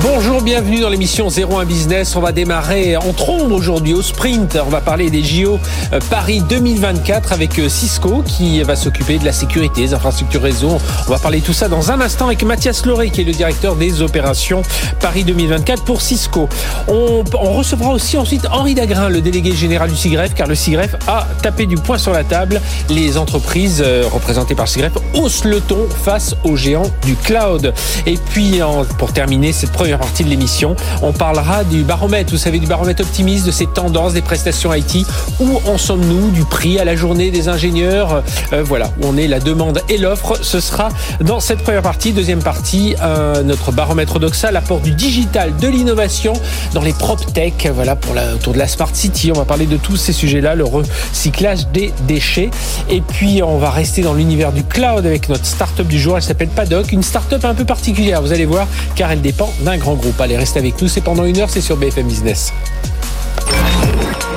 [0.00, 2.14] Bonjour, bienvenue dans l'émission 01 Business.
[2.14, 4.56] On va démarrer en trombe aujourd'hui au sprint.
[4.64, 5.58] On va parler des JO
[5.92, 10.78] euh, Paris 2024 avec euh, Cisco qui va s'occuper de la sécurité, des infrastructures réseau.
[11.08, 13.74] On va parler tout ça dans un instant avec Mathias Loré qui est le directeur
[13.74, 14.62] des opérations
[15.00, 16.48] Paris 2024 pour Cisco.
[16.86, 21.26] On, recevra aussi ensuite Henri Dagrin, le délégué général du SIGREF, car le SIGREF a
[21.42, 22.60] tapé du poing sur la table.
[22.88, 27.74] Les entreprises euh, représentées par SIGREF haussent le ton face aux géants du cloud.
[28.06, 28.60] Et puis,
[28.98, 30.76] pour terminer cette première partie de l'émission.
[31.02, 35.06] On parlera du baromètre, vous savez, du baromètre optimiste, de ces tendances des prestations IT.
[35.40, 38.22] Où en sommes-nous du prix à la journée des ingénieurs
[38.52, 40.38] euh, Voilà, où on est la demande et l'offre.
[40.42, 40.88] Ce sera
[41.20, 42.12] dans cette première partie.
[42.12, 46.32] Deuxième partie, euh, notre baromètre Doxa, l'apport du digital, de l'innovation
[46.74, 47.68] dans les prop tech.
[47.72, 49.30] Voilà, pour la, autour de la smart city.
[49.30, 52.50] On va parler de tous ces sujets-là, le recyclage des déchets.
[52.90, 56.16] Et puis, on va rester dans l'univers du cloud avec notre start-up du jour.
[56.16, 59.77] Elle s'appelle Paddock, une start-up un peu particulière, vous allez voir, car elle dépend d'un
[59.78, 60.20] grand groupe.
[60.20, 62.52] Allez, restez avec nous, c'est pendant une heure, c'est sur BFM Business.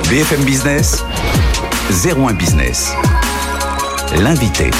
[0.08, 1.04] BFM Business,
[2.04, 2.92] 01 Business.
[4.18, 4.70] L'invité.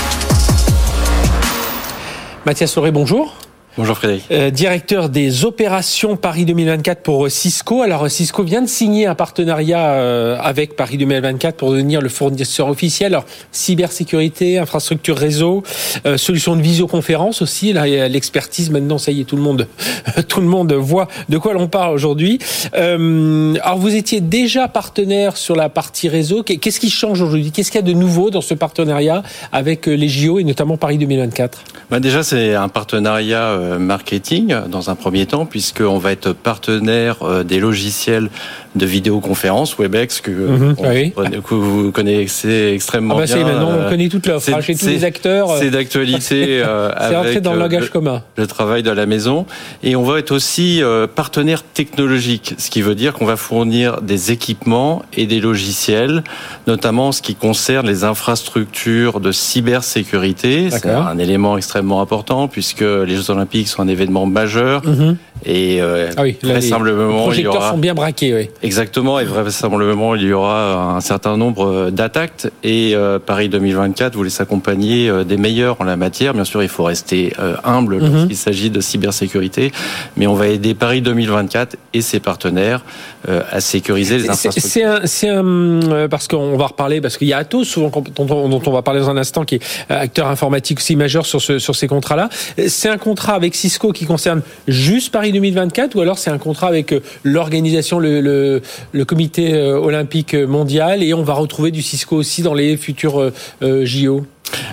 [2.44, 3.34] Mathias Lauré, bonjour.
[3.78, 4.24] Bonjour Frédéric.
[4.30, 7.80] Euh, directeur des opérations Paris 2024 pour Cisco.
[7.80, 12.68] Alors Cisco vient de signer un partenariat euh, avec Paris 2024 pour devenir le fournisseur
[12.68, 13.14] officiel.
[13.14, 15.62] Alors cybersécurité, infrastructure réseau,
[16.04, 17.72] euh, solution de visioconférence aussi.
[17.72, 19.66] Là, l'expertise maintenant, ça y est, tout le monde,
[20.28, 22.40] tout le monde voit de quoi l'on parle aujourd'hui.
[22.74, 26.42] alors vous étiez déjà partenaire sur la partie réseau.
[26.42, 27.52] Qu'est-ce qui change aujourd'hui?
[27.52, 30.98] Qu'est-ce qu'il y a de nouveau dans ce partenariat avec les JO et notamment Paris
[30.98, 36.32] 2024 bah Déjà, c'est un partenariat euh, marketing dans un premier temps, puisqu'on va être
[36.32, 38.28] partenaire euh, des logiciels
[38.74, 41.42] de vidéoconférence Webex que, mhm.
[41.50, 43.44] vous connaissez extrêmement ah bah bien.
[43.44, 45.56] Maintenant, on euh, connaît toute l'offre chez tous les acteurs.
[45.58, 46.62] C'est d'actualité
[46.96, 48.22] avec dans le langage commun.
[48.36, 49.46] Le travail de la maison.
[49.82, 50.82] Et on va être aussi
[51.14, 56.24] partenaire technologique, ce qui veut dire qu'on va fournir des équipements et des logiciels,
[56.66, 60.70] notamment ce qui concerne les infrastructures de cybersécurité.
[60.70, 64.84] C'est un élément extrêmement important puisque les Jeux Olympiques sont un événement majeur.
[64.84, 65.16] Mhm.
[65.44, 68.34] Et euh, ah oui, vraisemblablement, les projecteurs sont bien braqués.
[68.34, 68.50] Oui.
[68.62, 72.46] Exactement, et vraisemblablement, il y aura un certain nombre euh, d'attaques.
[72.62, 76.34] Et euh, Paris 2024 voulait s'accompagner euh, des meilleurs en la matière.
[76.34, 77.32] Bien sûr, il faut rester
[77.64, 78.12] humble mhm.
[78.12, 79.72] lorsqu'il s'agit de cybersécurité,
[80.16, 82.82] mais on va aider Paris 2024 et ses partenaires
[83.28, 85.00] à sécuriser les infrastructures.
[85.04, 88.72] C'est un, parce qu'on va reparler, parce qu'il y a Atos souvent dont, dont, on
[88.72, 91.86] va parler dans un instant, qui est acteur informatique aussi majeur sur, ce, sur ces
[91.86, 92.28] contrats-là.
[92.68, 96.68] C'est un contrat avec Cisco qui concerne juste Paris 2024 ou alors c'est un contrat
[96.68, 98.60] avec euh, l'organisation, le,
[99.06, 103.32] comité euh, olympique mondial et on va retrouver du Cisco aussi dans les futurs
[103.62, 104.24] euh, JO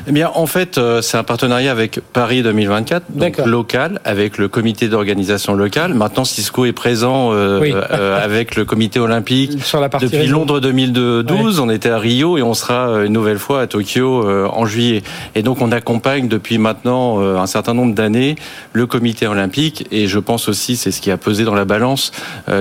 [0.07, 4.47] eh bien, en fait, euh, c'est un partenariat avec Paris 2024, donc local, avec le
[4.47, 5.94] comité d'organisation local.
[5.94, 11.59] Maintenant, Cisco est présent euh, euh, avec le comité olympique Sur la depuis Londres 2012.
[11.59, 15.03] On était à Rio et on sera une nouvelle fois à Tokyo en juillet.
[15.35, 18.35] Et donc, on accompagne depuis maintenant un certain nombre d'années
[18.74, 19.88] le comité olympique.
[19.91, 22.12] Et je pense aussi, c'est ce qui a pesé dans la balance,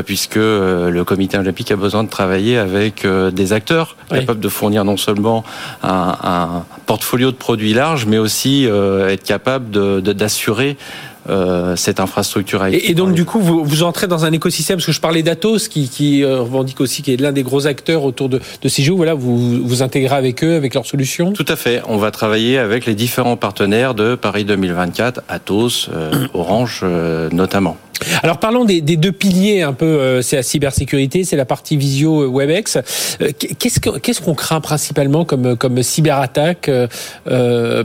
[0.05, 4.97] puisque le comité olympique a besoin de travailler avec des acteurs capables de fournir non
[4.97, 5.45] seulement
[5.83, 6.65] un, un
[6.99, 12.83] portfolio de produits large, mais aussi euh, être capable d'assurer de, euh, cette infrastructure IT.
[12.83, 15.69] Et, donc, du coup, vous, vous, entrez dans un écosystème, parce que je parlais d'Atos,
[15.69, 18.83] qui, qui euh, revendique aussi, qui est l'un des gros acteurs autour de, de ces
[18.83, 18.95] jeux.
[18.95, 21.33] Voilà, vous vous intégrez avec eux, avec leurs solutions?
[21.33, 21.83] Tout à fait.
[21.87, 25.89] On va travailler avec les différents partenaires de Paris 2024, Atos,
[26.35, 26.85] Orange
[27.31, 27.77] notamment.
[28.23, 32.23] Alors parlons des, deux piliers un peu, euh, c'est la cybersécurité, c'est la partie visio
[32.23, 32.79] euh, WebEx.
[33.21, 36.71] Euh, qu'est-ce qu'on craint principalement comme comme cyberattaque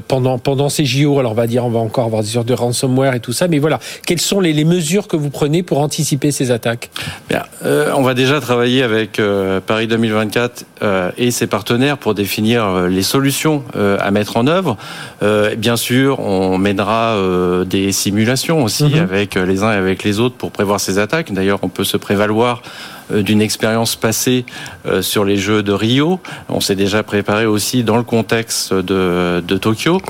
[0.08, 2.54] pendant pendant ces JO Alors on va dire on va encore avoir des sortes de
[2.54, 6.32] ransomware et tout ça, mais voilà, quelles sont les, mesures que vous prenez pour anticiper
[6.32, 6.90] ces attaques?
[7.30, 9.22] Bien, on va déjà travailler avec
[9.66, 10.66] Paris 2024
[11.18, 14.78] et ses partenaires pour définir les solutions à mettre en œuvre.
[15.58, 17.18] bien sûr, on mènera
[17.66, 19.02] des simulations aussi mm-hmm.
[19.02, 21.32] avec les uns et avec les autres pour prévoir ces attaques.
[21.32, 22.62] D'ailleurs, on peut se prévaloir
[23.12, 24.46] d'une expérience passée
[24.86, 26.20] euh, sur les Jeux de Rio.
[26.50, 30.02] On s'est déjà préparé aussi dans le contexte de, de Tokyo.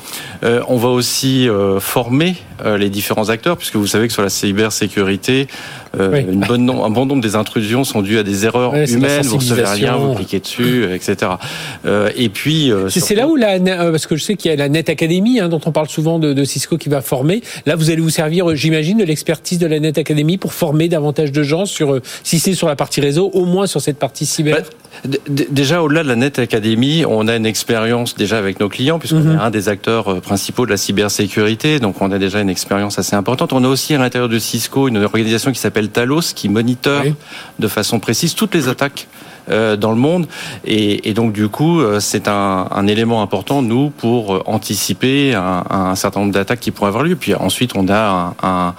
[0.44, 1.48] Euh, on va aussi
[1.80, 2.36] former
[2.66, 5.48] les différents acteurs, puisque vous savez que sur la cybersécurité,
[6.00, 9.24] une bonne un bon nombre des intrusions sont dues à des erreurs humaines.
[9.24, 11.32] Vous recevez un lien, vous cliquez dessus, etc.
[12.16, 14.90] et puis c'est là où la parce que je sais qu'il y a la Net
[14.90, 17.42] Academy hein, dont on parle souvent de, de, Cisco qui va former.
[17.66, 21.32] Là, vous allez vous servir, j'imagine, de l'expertise de la Net Academy pour former davantage
[21.32, 24.58] de gens sur si c'est sur la partie réseau, au moins sur cette partie cyber
[25.06, 29.00] bah, Déjà, au-delà de la Net Academy, on a une expérience déjà avec nos clients,
[29.00, 29.38] puisqu'on mhm.
[29.38, 33.00] est un des acteurs euh, principaux de la cybersécurité, donc on a déjà une expérience
[33.00, 33.54] assez importante.
[33.54, 37.04] On a aussi à l'intérieur de Cisco une organisation qui s'appelle Talos, qui monitore
[37.58, 39.08] de façon précise toutes les attaques
[39.50, 40.28] euh, dans le monde.
[40.66, 46.34] Et, donc du coup, euh, c'est un, élément important, nous, pour anticiper un, certain nombre
[46.34, 47.16] d'attaques qui pourraient avoir lieu.
[47.16, 48.74] Puis ensuite, on a un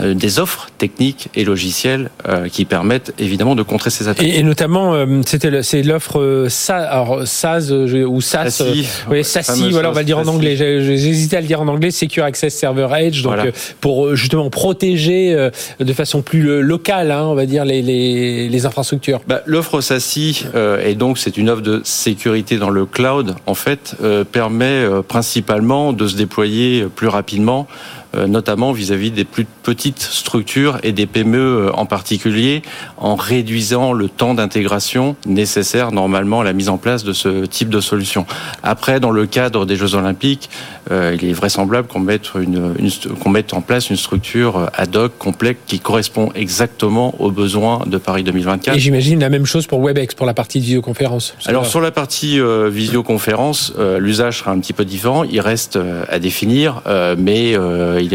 [0.00, 4.26] des offres techniques et logicielles euh, qui permettent évidemment de contrer ces attaques.
[4.26, 8.62] Et, notamment, euh, c'était c'est l'offre SaaS ou SaaS,
[9.10, 10.56] oui, SASI, voilà, on va le dire en anglais.
[10.56, 13.38] J'hésitais à le dire en anglais, Secure Access Server Edge, donc
[13.80, 15.50] pour justement protéger
[15.80, 19.20] de façon plus locale, hein, on va dire les, les, les infrastructures.
[19.26, 20.46] Bah, l'offre SASI,
[20.84, 23.96] et donc c'est une offre de sécurité dans le cloud, en fait,
[24.32, 30.92] permet principalement de se déployer plus rapidement euh, notamment vis-à-vis des plus petites structures et
[30.92, 32.62] des PME euh, en particulier,
[32.96, 37.68] en réduisant le temps d'intégration nécessaire normalement à la mise en place de ce type
[37.68, 38.24] de solution.
[38.62, 40.48] Après, dans le cadre des Jeux Olympiques,
[40.90, 42.74] euh, il est vraisemblable qu'on mette, une,
[43.20, 47.98] qu'on mette en place une structure ad hoc, complète, qui correspond exactement aux besoins de
[47.98, 48.74] Paris 2024.
[48.74, 51.34] Et j'imagine la même chose pour WebEx, pour la partie de visioconférence.
[51.44, 52.40] Alors sur la partie
[52.70, 55.24] visioconférence, l'usage sera un petit peu différent.
[55.24, 55.78] Il reste
[56.08, 56.82] à définir,
[57.18, 57.54] mais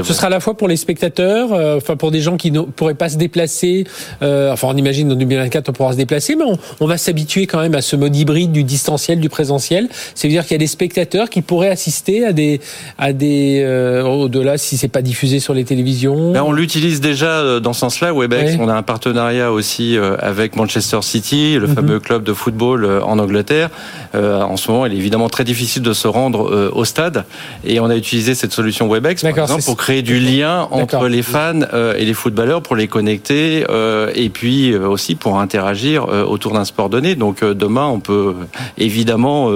[0.04, 2.62] ce sera à la fois pour les spectateurs, euh, enfin pour des gens qui ne
[2.62, 3.86] pourraient pas se déplacer.
[4.22, 6.46] Euh, enfin, on imagine dans 2024 on pourra se déplacer, mais
[6.80, 9.90] on, va s'habituer quand même à ce mode hybride du distanciel, du présentiel.
[10.16, 12.60] C'est-à-dire qu'il y a des spectateurs qui pourraient assister à des,
[12.98, 16.32] à des euh, au-delà si c'est pas diffusé sur les télévisions.
[16.34, 18.14] Ben, on l'utilise déjà dans ce sens-là.
[18.14, 21.76] Webex, on a un partenariat aussi avec Manchester City, le mhm.
[21.76, 23.70] fameux club de football en Angleterre.
[24.14, 27.26] en ce moment, il est évidemment très difficile de se rendre au stade,
[27.66, 31.22] et on a utilisé cette solution Webex par exemple pour créer du lien entre les
[31.22, 36.08] fans euh, et les footballeurs, pour les connecter, euh, et puis euh, aussi pour interagir
[36.28, 37.16] autour d'un sport donné.
[37.16, 38.36] Donc demain, on peut
[38.78, 39.52] évidemment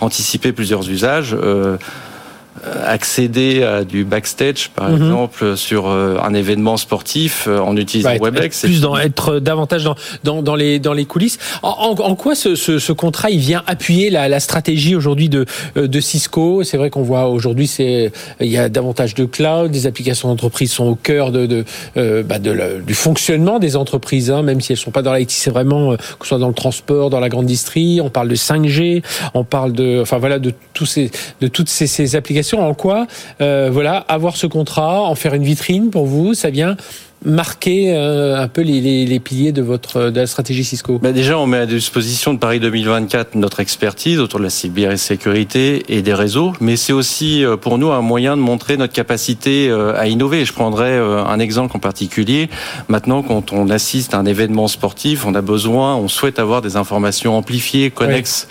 [0.00, 1.36] anticiper plusieurs usages.
[2.66, 4.96] Euh, accéder à du backstage, par mhm.
[4.96, 8.62] exemple, sur euh, un événement sportif euh, en utilisant WebEx.
[8.62, 11.38] Plus dans, être davantage dans, dans, dans, les, dans les coulisses.
[11.62, 15.46] En, en, quoi ce, ce, ce, contrat il vient appuyer la, la stratégie aujourd'hui de,
[15.74, 16.62] de Cisco?
[16.62, 20.72] C'est vrai qu'on voit aujourd'hui c'est il y a davantage de cloud, des applications d'entreprise
[20.72, 21.64] sont au cœur de, de,
[22.22, 25.50] bah de du fonctionnement des entreprises, hein, même si elles sont pas dans l'IT, c'est
[25.50, 28.00] vraiment que ce soit dans le transport, dans la grande industrie.
[28.00, 29.02] On parle de 5G,
[29.34, 33.06] on parle de, enfin voilà, de tous ces, de toutes ces, ces applications en quoi,
[33.40, 36.76] euh, voilà, avoir ce contrat, en faire une vitrine pour vous, ça vient
[37.24, 40.98] marquer euh, un peu les, les, piliers de votre de la stratégie Cisco?
[40.98, 45.84] Bah Déjà, on met à disposition de Paris 2024 notre expertise autour de la cybersécurité
[45.88, 49.68] et des réseaux, mais c'est aussi euh, pour nous un moyen de montrer notre capacité
[49.70, 50.44] euh, à innover.
[50.44, 52.48] Je prendrai un exemple en particulier.
[52.88, 56.76] Maintenant, quand on assiste à un événement sportif, on a besoin, on souhaite avoir des
[56.76, 58.48] informations amplifiées, connexes.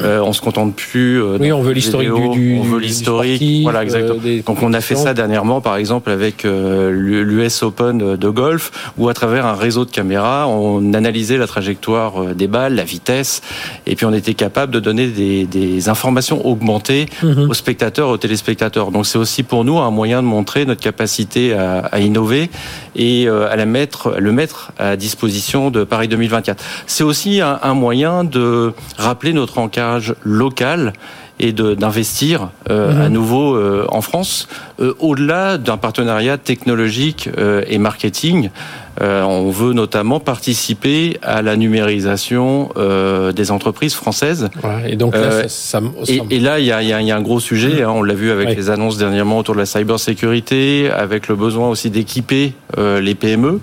[0.00, 1.22] on se contente plus.
[1.22, 3.62] oui, on veut l'historique du, on veut l'historique.
[3.62, 4.20] Voilà, exactement.
[4.46, 9.14] Donc, on a fait ça dernièrement, par exemple, avec l'US Open de golf, où à
[9.14, 13.42] travers un réseau de caméras, on analysait la trajectoire euh, des balles, la vitesse,
[13.86, 17.50] et puis on était capable de donner des, informations augmentées mhm.
[17.50, 18.90] aux spectateurs, aux téléspectateurs.
[18.90, 22.50] Donc c'est aussi pour nous un moyen de montrer notre capacité à, innover
[22.94, 26.62] et euh, à la mettre, le mettre à disposition de Paris 2024.
[26.86, 30.92] C'est aussi un, un moyen de rappeler notre ancrage local
[31.42, 33.00] et d'investir mhm.
[33.00, 33.58] à nouveau
[33.88, 34.48] en France,
[35.00, 37.28] au-delà d'un partenariat technologique
[37.68, 38.50] et marketing.
[39.00, 44.50] Euh, on veut notamment participer à la numérisation euh, des entreprises françaises.
[44.86, 47.82] et donc là, euh, ça, et, là, il y a, y a, un gros sujet.
[47.82, 51.68] Hein, on l'a vu avec les annonces dernièrement autour de la cybersécurité, avec le besoin
[51.68, 53.60] aussi d'équiper les PME.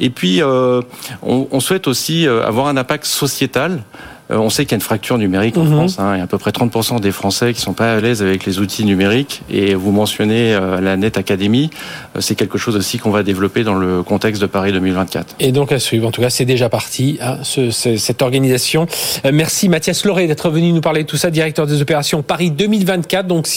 [0.00, 0.82] Et puis, on,
[1.22, 3.80] on, souhaite aussi avoir un impact sociétal.
[4.30, 5.72] Euh, on sait qu'il y a une fracture numérique en mhm.
[5.72, 5.98] France.
[5.98, 6.12] Hein.
[6.14, 8.46] Il y a à peu près 30% des Français qui sont pas à l'aise avec
[8.46, 9.42] les outils numériques.
[9.50, 11.70] Et vous mentionnez euh, la Net Academy.
[12.16, 15.36] Euh, c'est quelque chose aussi qu'on va développer dans le contexte de Paris 2024.
[15.40, 16.08] Et donc à suivre.
[16.08, 18.86] En tout cas, c'est déjà parti, hein, cette organisation.
[19.32, 23.26] merci Mathias Lauré d'être venu nous parler de tout ça, directeur des opérations Paris 2024.
[23.26, 23.48] Donc,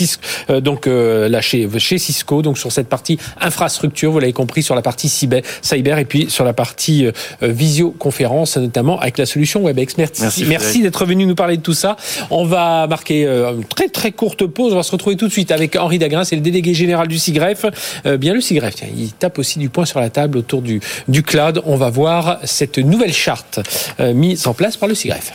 [0.62, 4.82] donc là chez, chez Cisco, donc sur cette partie infrastructure, vous l'avez compris, sur la
[4.82, 7.08] partie cyber, cyber et puis sur la partie
[7.42, 9.98] visioconférence, notamment avec la solution WebEx.
[9.98, 10.46] Merci.
[10.46, 11.98] merci Merci d'être venu nous parler de tout ça.
[12.30, 14.74] On va marquer euh, une très très courte pause.
[14.74, 17.18] On va se retrouver tout de suite avec Henri Dagrin, c'est le délégué général du
[17.18, 17.66] SIGREF.
[18.06, 20.82] Euh, bien le SIGREF, tiens, il tape aussi du poing sur la table autour du,
[21.08, 21.62] du cloud.
[21.66, 23.60] On va voir cette nouvelle charte
[24.00, 25.34] euh, mise en place par le SIGREF.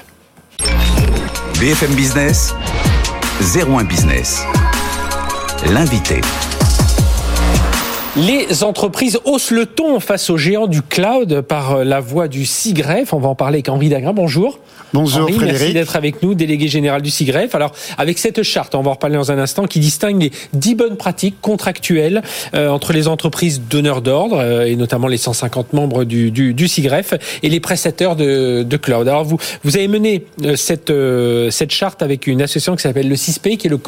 [1.58, 2.54] BFM Business,
[3.54, 4.42] 01 Business.
[5.70, 6.20] L'invité.
[8.16, 13.14] Les entreprises haussent le ton face aux géants du cloud par la voix du SIGREF.
[13.14, 14.12] On va en parler avec Henri Dagrin.
[14.12, 14.58] Bonjour.
[14.92, 15.60] Bonjour Frédéric.
[15.60, 17.54] Merci d'être avec nous, délégué général du SIGREF.
[17.54, 20.74] Alors, avec cette charte, on va en reparler dans un instant, qui distingue les 10
[20.74, 22.22] bonnes pratiques contractuelles
[22.54, 26.68] euh, entre les entreprises donneurs d'ordre, euh, et notamment les 150 membres du, du, du
[26.68, 29.08] SIGREF, et les prestataires de, de cloud.
[29.08, 30.92] Alors, vous, vous avez mené euh, cette,
[31.50, 33.78] cette charte avec une association qui s'appelle le CISP, qui est le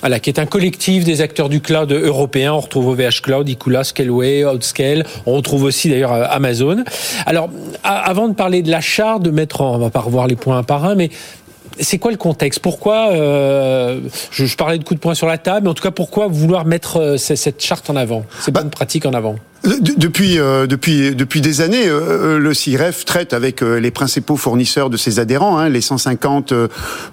[0.00, 2.52] voilà, qui est un collectif des acteurs du cloud européen.
[2.52, 5.04] On retrouve OVH Cloud, Icula, Scaleway, Outscale.
[5.26, 6.84] On retrouve aussi d'ailleurs euh, Amazon.
[7.26, 7.50] Alors,
[7.82, 10.58] avant de parler de la charte, de mettre, en, on va pas revoir les points
[10.58, 11.10] un par un, mais
[11.80, 12.60] c'est quoi le contexte?
[12.60, 15.82] Pourquoi euh, je, je, parlais de coups de poing sur la table, mais en tout
[15.82, 19.36] cas, pourquoi vouloir mettre euh, cette charte en avant, ces bah, bonnes pratiques en avant
[19.62, 25.18] depuis, euh, depuis, depuis des années, le CIREF traite avec les principaux fournisseurs de ses
[25.18, 26.54] adhérents, hein, les 150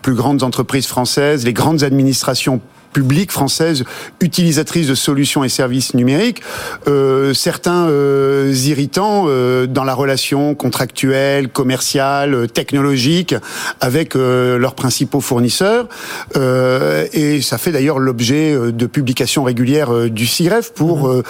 [0.02, 2.62] plus grandes entreprises françaises, les grandes administrations
[2.94, 3.84] publique française
[4.22, 6.42] utilisatrice de solutions et services numériques,
[6.88, 13.36] euh, certains euh, irritants euh, dans la relation contractuelle, commerciale, technologique
[13.82, 15.88] avec euh, leurs principaux fournisseurs.
[16.36, 21.22] Euh, et ça fait d'ailleurs l'objet de publications régulières du CIREF pour mmh.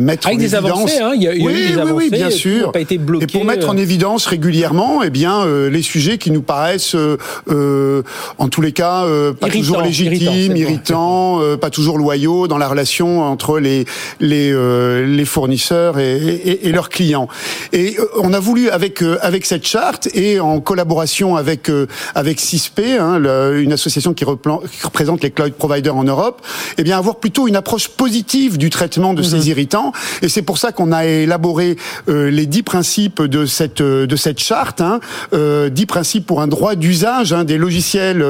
[0.00, 0.78] mettre avec en des évidence.
[0.78, 2.72] Avancées, hein, il y a, oui, des avancées, oui, bien sûr.
[2.72, 6.42] Pas été bloqué, et pour mettre en évidence régulièrement, eh bien, les sujets qui nous
[6.42, 6.96] paraissent,
[7.46, 9.04] en tous les cas,
[9.40, 13.84] pas irritant, toujours légitimes, irritants euh, pas toujours loyaux dans la relation entre les
[14.20, 17.28] les, euh, les fournisseurs et, et, et, leurs clients.
[17.72, 21.70] Et euh, on a voulu avec avec cette charte et en collaboration avec
[22.14, 23.20] avec CISP, hein,
[23.54, 26.42] une association qui, représente les cloud providers en Europe,
[26.76, 29.46] eh bien avoir plutôt une approche positive du traitement de ces mhm.
[29.46, 29.92] irritants.
[30.22, 31.76] Et c'est pour ça qu'on a élaboré
[32.06, 35.00] les dix principes de cette de cette charte, hein,
[35.70, 38.24] dix principes pour un droit d'usage hein, des logiciels,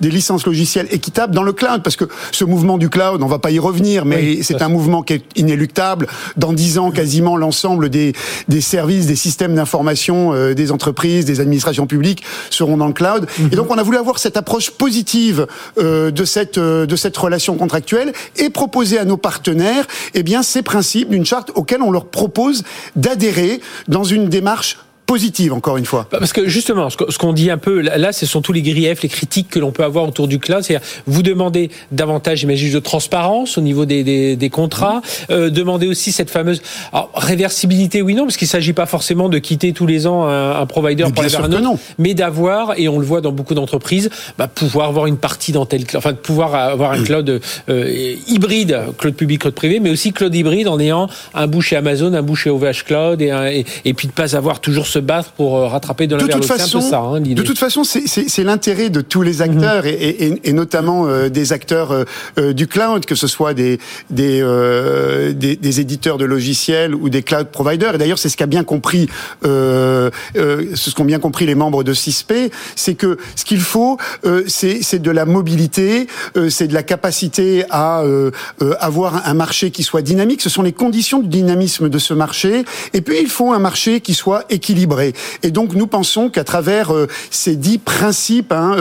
[0.00, 3.38] des licences logicielles équitables dans le cloud, parce que ce mouvement du cloud, on va
[3.38, 6.06] pas y revenir, mais c'est un mouvement qui est inéluctable.
[6.36, 8.12] Dans dix ans, quasiment l'ensemble des,
[8.48, 13.26] des services, des systèmes d'information euh, des entreprises, des administrations publiques seront dans le cloud.
[13.38, 13.50] Et mhm.
[13.50, 15.46] donc, on a voulu avoir cette approche positive
[15.78, 20.42] euh, de cette euh, de cette relation contractuelle et proposer à nos partenaires, eh bien,
[20.42, 22.64] ces principes d'une charte auxquels on leur propose
[22.96, 24.78] d'adhérer dans une démarche
[25.12, 26.06] positive, encore une fois.
[26.10, 29.02] Bah, parce que justement, ce qu'on dit un peu là, ce sont tous les griefs,
[29.02, 30.62] les critiques que l'on peut avoir autour du cloud.
[30.62, 35.02] C'est-à-dire, vous demandez davantage, j'imagine, de transparence au niveau des, des, des contrats.
[35.28, 36.62] Euh, demandez aussi cette fameuse
[36.94, 40.24] alors, réversibilité, oui, non, parce qu'il ne s'agit pas forcément de quitter tous les ans
[40.24, 43.20] un, un provider mais pour aller vers un autre, mais d'avoir, et on le voit
[43.20, 47.00] dans beaucoup d'entreprises, bah, pouvoir avoir une partie dans tel enfin de pouvoir avoir un
[47.00, 47.04] mmh.
[47.04, 51.60] cloud euh, hybride, cloud public, cloud privé, mais aussi cloud hybride en ayant un bout
[51.60, 54.86] chez Amazon, un bout chez OVH Cloud, et, et, et puis de pas avoir toujours
[54.86, 57.82] ce battre pour euh, rattraper de la de toute façon, ça, hein, De toute façon,
[57.84, 59.90] c'est l'intérêt de tous les acteurs mhm.
[59.90, 61.92] et, et, et, notamment euh, des acteurs
[62.38, 63.78] euh, du cloud, que ce soit des
[64.10, 64.42] des,
[65.34, 67.94] des, des éditeurs de logiciels ou des cloud providers.
[67.94, 69.08] Et d'ailleurs, c'est ce qu'a bien compris,
[69.44, 72.32] euh, ce qu'ont bien compris les membres de CISP,
[72.76, 73.98] c'est que ce qu'il faut,
[74.46, 76.06] c'est de la mobilité,
[76.48, 78.02] c'est de la capacité à
[78.80, 80.40] avoir un marché qui soit dynamique.
[80.42, 82.64] Ce sont les conditions du dynamisme de ce marché.
[82.92, 84.91] Et puis, il faut un marché qui soit équilibré
[85.42, 86.92] Et donc nous pensons qu'à travers
[87.30, 88.76] ces dix principes hein,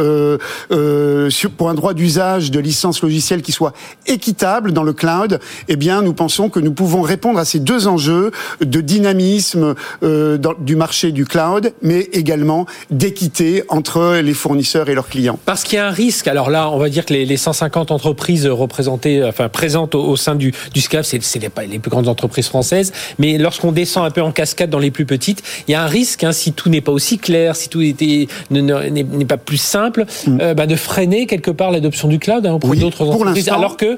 [1.58, 3.74] pour un droit d'usage de licence logicielle qui soit
[4.08, 7.88] équitable dans le cloud, eh bien nous pensons que nous pouvons répondre à ces deux
[7.88, 15.08] enjeux de dynamisme du marché du cloud, mais également d'équité entre les fournisseurs et leurs
[15.08, 15.40] clients.
[15.46, 16.28] Parce qu'il y a un risque.
[16.28, 20.54] Alors là, on va dire que les, 150 entreprises représentées, enfin présentes au, sein du,
[20.74, 22.92] du SCAF, c'est les, les plus grandes entreprises françaises.
[23.20, 25.88] Mais lorsqu'on descend un peu en cascade dans les plus petites, il y a un
[25.92, 30.38] risque, hein, si tout n'est pas aussi clair, si tout n'est pas plus simple, mm.
[30.42, 33.50] euh, bah, de freiner quelque part l'adoption du cloud hein, auprès d'autres entreprises.
[33.50, 33.98] Alors que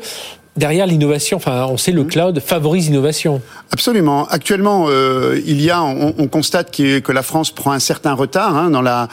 [0.57, 2.07] derrière l'innovation, enfin, on sait le mm.
[2.07, 3.41] cloud favorise l'innovation.
[3.71, 4.27] Absolument.
[4.27, 8.57] Actuellement, euh, il y a, on, on constate que la France prend un certain retard
[8.57, 9.07] hein, dans la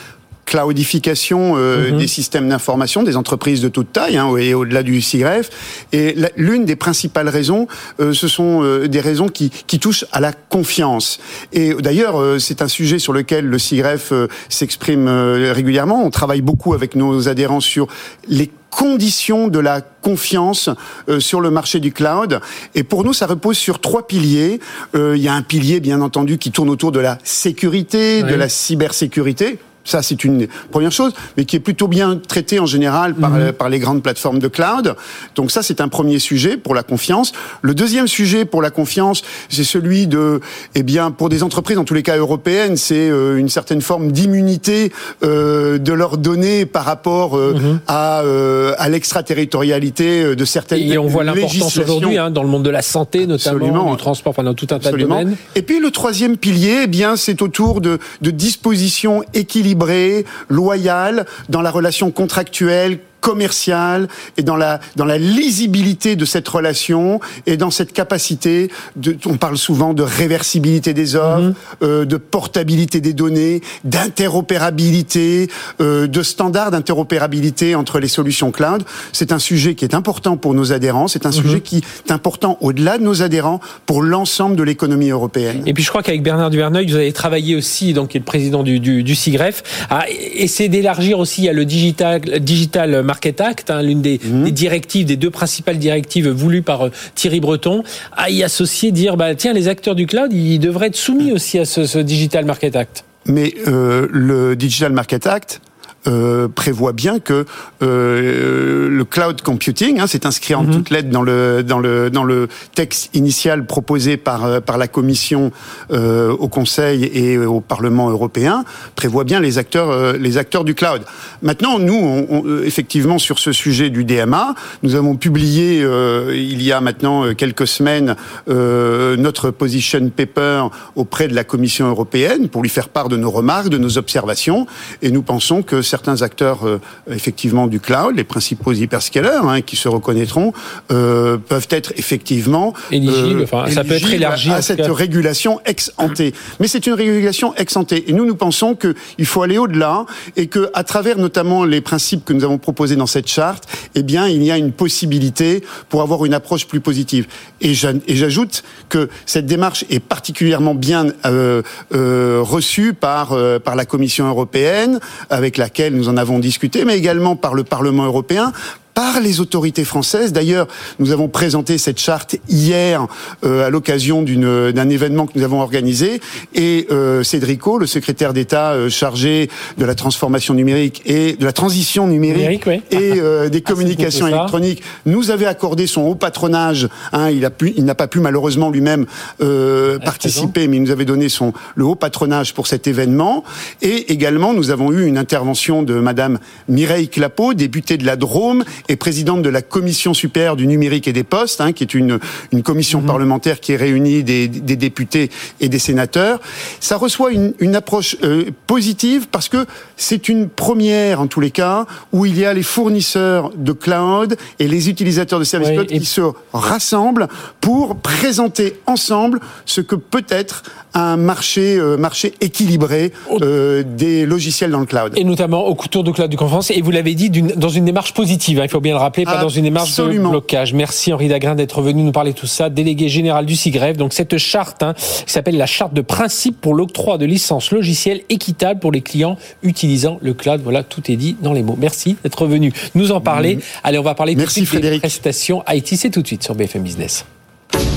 [0.50, 1.99] cloudification euh, mhm.
[1.99, 5.49] des systèmes d'information des entreprises de toute taille hein, et au-delà du SIGREF.
[5.92, 7.69] Et l'une des principales raisons,
[8.00, 11.21] euh, ce sont euh, des raisons qui, qui touchent à la confiance.
[11.52, 14.12] Et d'ailleurs, c'est un sujet sur lequel le SIGREF
[14.49, 16.04] s'exprime régulièrement.
[16.04, 17.87] On travaille beaucoup avec nos adhérents sur
[18.28, 20.71] les conditions de la confiance
[21.19, 22.40] sur le marché du cloud.
[22.75, 24.61] Et pour nous, ça repose sur trois piliers.
[24.95, 28.49] il y a un pilier, bien entendu, qui tourne autour de la sécurité, de la
[28.49, 33.30] cybersécurité ça, c'est une première chose, mais qui est plutôt bien traité en général par,
[33.30, 33.52] mhm.
[33.52, 34.94] par les grandes plateformes de cloud.
[35.37, 37.32] Donc ça, c'est un premier sujet pour la confiance.
[37.62, 40.40] Le deuxième sujet pour la confiance, c'est celui de,
[40.75, 44.12] eh bien, pour des entreprises, en tous les cas européennes, c'est euh, une certaine forme
[44.12, 47.80] d'immunité euh, de leurs données par rapport euh, mhm.
[47.87, 52.64] à, euh, à l'extraterritorialité de certaines Et on voit l'importance aujourd'hui hein, dans le monde
[52.64, 55.37] de la santé, notamment du transport, enfin dans tout un tas de domaines.
[55.54, 61.26] Et puis le troisième pilier, eh bien, c'est autour de, de dispositions équilibrées équilibré, loyal
[61.48, 67.56] dans la relation contractuelle commerciale et dans la dans la lisibilité de cette relation et
[67.56, 71.54] dans cette capacité de on parle souvent de réversibilité des offres, mhm.
[71.82, 75.48] euh, de portabilité des données, d'interopérabilité,
[75.80, 78.82] euh, de standards d'interopérabilité entre les solutions cloud.
[79.12, 81.62] C'est un sujet qui est important pour nos adhérents, c'est un sujet mhm.
[81.62, 85.62] qui est important au-delà de nos adhérents pour l'ensemble de l'économie européenne.
[85.66, 88.24] Et puis je crois qu'avec Bernard Duverneuil, vous avez travaillé aussi donc qui est le
[88.24, 93.71] président du du, du CIGREF à essayer d'élargir aussi à le digital digital Market Act,
[93.73, 94.45] hein, l'une mhm.
[94.45, 97.83] des, directives, des deux principales directives voulues par euh, Thierry Breton,
[98.17, 101.59] à y associer, dire bah tiens les acteurs du cloud, ils devraient être soumis aussi
[101.59, 103.05] à ce, Digital Market Act.
[103.26, 105.61] Mais euh, le Digital Market Act,
[106.07, 107.45] euh, prévoit bien que
[107.83, 110.71] euh, le cloud computing, hein, c'est inscrit en mhm.
[110.71, 114.88] toutes lettres dans le dans le dans le texte initial proposé par euh, par la
[114.88, 115.52] Commission
[115.90, 118.64] euh, au Conseil et au Parlement européen,
[118.97, 121.02] prévoit bien les acteurs euh, les acteurs du cloud.
[121.42, 125.85] Maintenant, nous, on, effectivement, sur ce sujet du DMA, nous avons publié
[126.33, 128.16] il y a maintenant quelques semaines
[128.47, 130.66] notre position paper
[130.97, 134.66] auprès de la Commission européenne pour lui faire part de nos remarques, de nos observations,
[135.02, 136.80] et nous pensons que certains acteurs euh,
[137.11, 140.52] effectivement du cloud, les principaux hyperscalers, hein, qui se reconnaîtront,
[140.90, 143.42] euh, peuvent être effectivement éligibles.
[143.42, 146.23] Enfin, ça peut être élargi à, cette régulation ex ante.
[146.61, 150.46] Mais c'est une régulation ex ante, et nous nous pensons qu'il faut aller au-delà et
[150.46, 154.29] que à travers notamment les principes que nous avons proposés dans cette charte, eh bien
[154.29, 157.26] il y a une possibilité pour avoir une approche plus positive.
[157.61, 161.62] Et j'ajoute que cette démarche est particulièrement bien euh,
[161.94, 166.99] euh, reçue par euh, par la Commission européenne, avec laquelle nous en avons discuté, mais
[166.99, 168.53] également par le Parlement européen,
[169.00, 170.30] par les autorités françaises.
[170.30, 173.06] D'ailleurs, nous avons présenté cette charte hier
[173.44, 176.20] euh, à l'occasion d'un événement que nous avons organisé
[176.54, 181.52] et euh, Cédrico, le secrétaire d'État euh, chargé de la transformation numérique et de la
[181.52, 186.86] transition numérique, et euh, des ah, communications électroniques, nous avait accordé son haut patronage.
[187.14, 189.06] Hein, il a pu, il n'a pas pu malheureusement lui-même
[189.40, 193.44] euh, participer, mais il nous avait donné son le haut patronage pour cet événement.
[193.80, 198.62] Et également, nous avons eu une intervention de Madame Mireille Clapeau, députée de la Drôme
[198.90, 202.18] est présidente de la commission supérieure du numérique et des postes, hein, qui est une,
[202.53, 203.07] une commission mhm.
[203.07, 206.40] parlementaire qui réunit des, des, députés et des sénateurs.
[206.81, 211.50] Ça reçoit une, une approche euh, positive parce que c'est une première, en tous les
[211.50, 215.87] cas, où il y a les fournisseurs de cloud et les utilisateurs de services cloud
[215.87, 216.22] qui se
[216.53, 217.29] rassemblent
[217.61, 220.62] pour présenter ensemble ce que peut être
[220.94, 225.12] un marché, euh, marché équilibré euh, des logiciels dans le cloud.
[225.16, 226.70] Et notamment au couture de cloud du conférence.
[226.70, 228.59] Et vous l'avez dit, dans une démarche positive.
[228.59, 230.73] Hein, il faut bien le rappeler, pas dans une démarche de blocage.
[230.73, 233.97] Merci Henri Dagrin d'être venu nous parler de tout ça, délégué général du CIGREF.
[233.97, 238.23] Donc cette charte hein, qui s'appelle la charte de principe pour l'octroi de licences logicielles
[238.29, 240.61] équitables pour les clients utilisant le cloud.
[240.62, 241.77] Voilà, tout est dit dans les mots.
[241.79, 243.57] Merci d'être venu nous en parler.
[243.57, 243.61] Mmh.
[243.85, 245.97] Allez, on va parler Merci, tout des prestations IT.
[245.97, 247.25] C'est tout de suite sur BFM Business.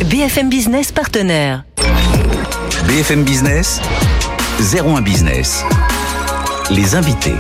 [0.06, 1.64] BFM Business partenaire.
[2.88, 3.82] BFM Business,
[4.60, 5.64] 01 Business.
[6.70, 7.36] Les invités.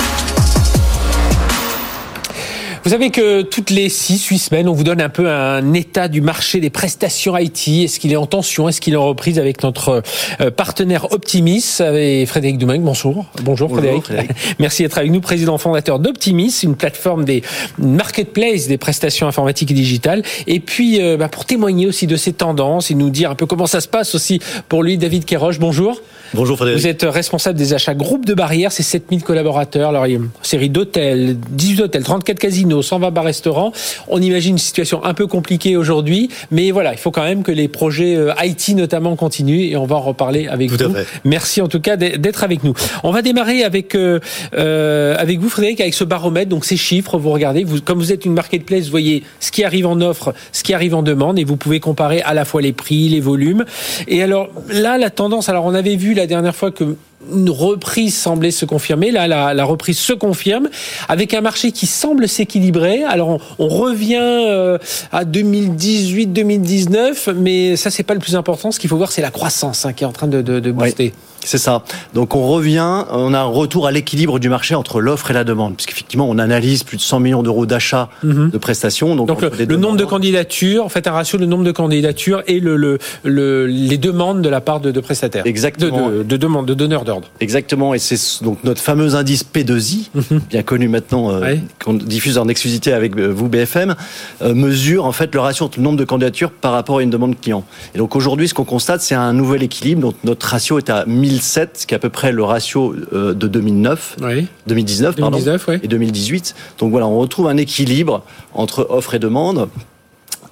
[2.83, 6.09] Vous savez que toutes les 6, 8 semaines, on vous donne un peu un état
[6.09, 7.69] du marché des prestations IT.
[7.69, 8.67] Est-ce qu'il est en tension?
[8.67, 10.03] Est-ce qu'il est en reprise avec notre
[10.41, 11.63] euh, partenaire Optimis?
[11.79, 13.25] Et Frédéric Dumain Bonjour.
[13.41, 14.03] Bonjour, Frédéric.
[14.59, 17.41] Merci d'être avec nous, président fondateur d'Optimis, une plateforme des
[17.77, 20.21] marketplaces des prestations informatiques et digitales.
[20.47, 23.45] Et puis, euh, bah, pour témoigner aussi de ces tendances et nous dire un peu
[23.45, 25.57] comment ça se passe aussi pour lui, David Kéroche.
[25.57, 26.01] Bonjour.
[26.33, 26.81] Bonjour Frédéric.
[26.81, 29.89] Vous êtes responsable des achats groupe de barrières, c'est 7000 collaborateurs.
[29.89, 33.71] Alors, il y a une série d'hôtels, 18 hôtels, 34 casinos, 120 bars restaurants.
[34.07, 37.51] On imagine une situation un peu compliquée aujourd'hui, mais voilà, il faut quand même que
[37.51, 40.95] les projets euh, IT notamment continuent et on va en reparler avec Tout vous.
[41.23, 42.73] Merci en tout cas d'être avec nous.
[43.03, 44.19] On va démarrer avec euh,
[44.55, 48.11] euh, avec vous Frédéric avec ce baromètre, donc ces chiffres, vous regardez, vous, comme vous
[48.11, 51.39] êtes une marketplace, vous voyez ce qui arrive en offre, ce qui arrive en demande
[51.39, 53.65] et vous pouvez comparer à la fois les prix, les volumes.
[54.07, 56.95] Et alors là, la tendance, alors on avait vu la dernière fois que
[57.31, 59.11] une reprise semblait se confirmer.
[59.11, 60.69] Là, la, la, reprise se confirme
[61.07, 63.03] avec un marché qui semble s'équilibrer.
[63.03, 64.77] Alors, on, on revient euh,
[65.11, 68.71] à 2018-2019, mais ça, c'est pas le plus important.
[68.71, 70.71] Ce qu'il faut voir, c'est la croissance hein, qui est en train de, de, de
[70.71, 71.13] booster.
[71.45, 71.83] C'est ça.
[72.13, 75.43] Donc on revient, on a un retour à l'équilibre du marché entre l'offre et la
[75.43, 78.51] demande, puisqu'effectivement on analyse plus de 100 millions d'euros d'achats mm -hmm.
[78.51, 79.15] de prestations.
[79.15, 82.41] Donc, donc le, le nombre de candidatures, en fait un ratio le nombre de candidatures
[82.47, 82.91] et le, le,
[83.23, 85.45] le les demandes de la part de, de prestataires.
[85.45, 86.09] Exactement.
[86.09, 87.27] De, de, de demandes, de donneurs d'ordre.
[87.47, 87.89] Exactement.
[87.95, 90.39] Et c'est donc notre fameux indice P2I, mm -hmm.
[90.53, 91.59] bien connu maintenant, euh, ouais.
[91.83, 95.83] qu'on diffuse en exclusivité avec vous BFM, euh, mesure en fait le ratio entre le
[95.87, 97.63] nombre de candidatures par rapport à une demande client.
[97.93, 100.01] Et donc aujourd'hui, ce qu'on constate, c'est un nouvel équilibre.
[100.07, 103.33] Donc notre ratio est à 1000 2007, qui est à peu près le ratio euh,
[103.33, 104.47] de 2009, oui.
[104.67, 105.79] 2019, 2019 pardon, oui.
[105.83, 106.55] et 2018.
[106.79, 109.69] Donc voilà, on retrouve un équilibre entre offre et demande.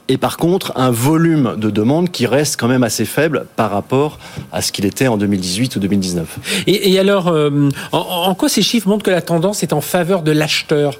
[0.07, 4.19] Et par contre, un volume de demande qui reste quand même assez faible par rapport
[4.51, 6.63] à ce qu'il était en 2018 ou 2019.
[6.67, 9.81] Et, et alors, euh, en, en quoi ces chiffres montrent que la tendance est en
[9.81, 10.99] faveur de l'acheteur?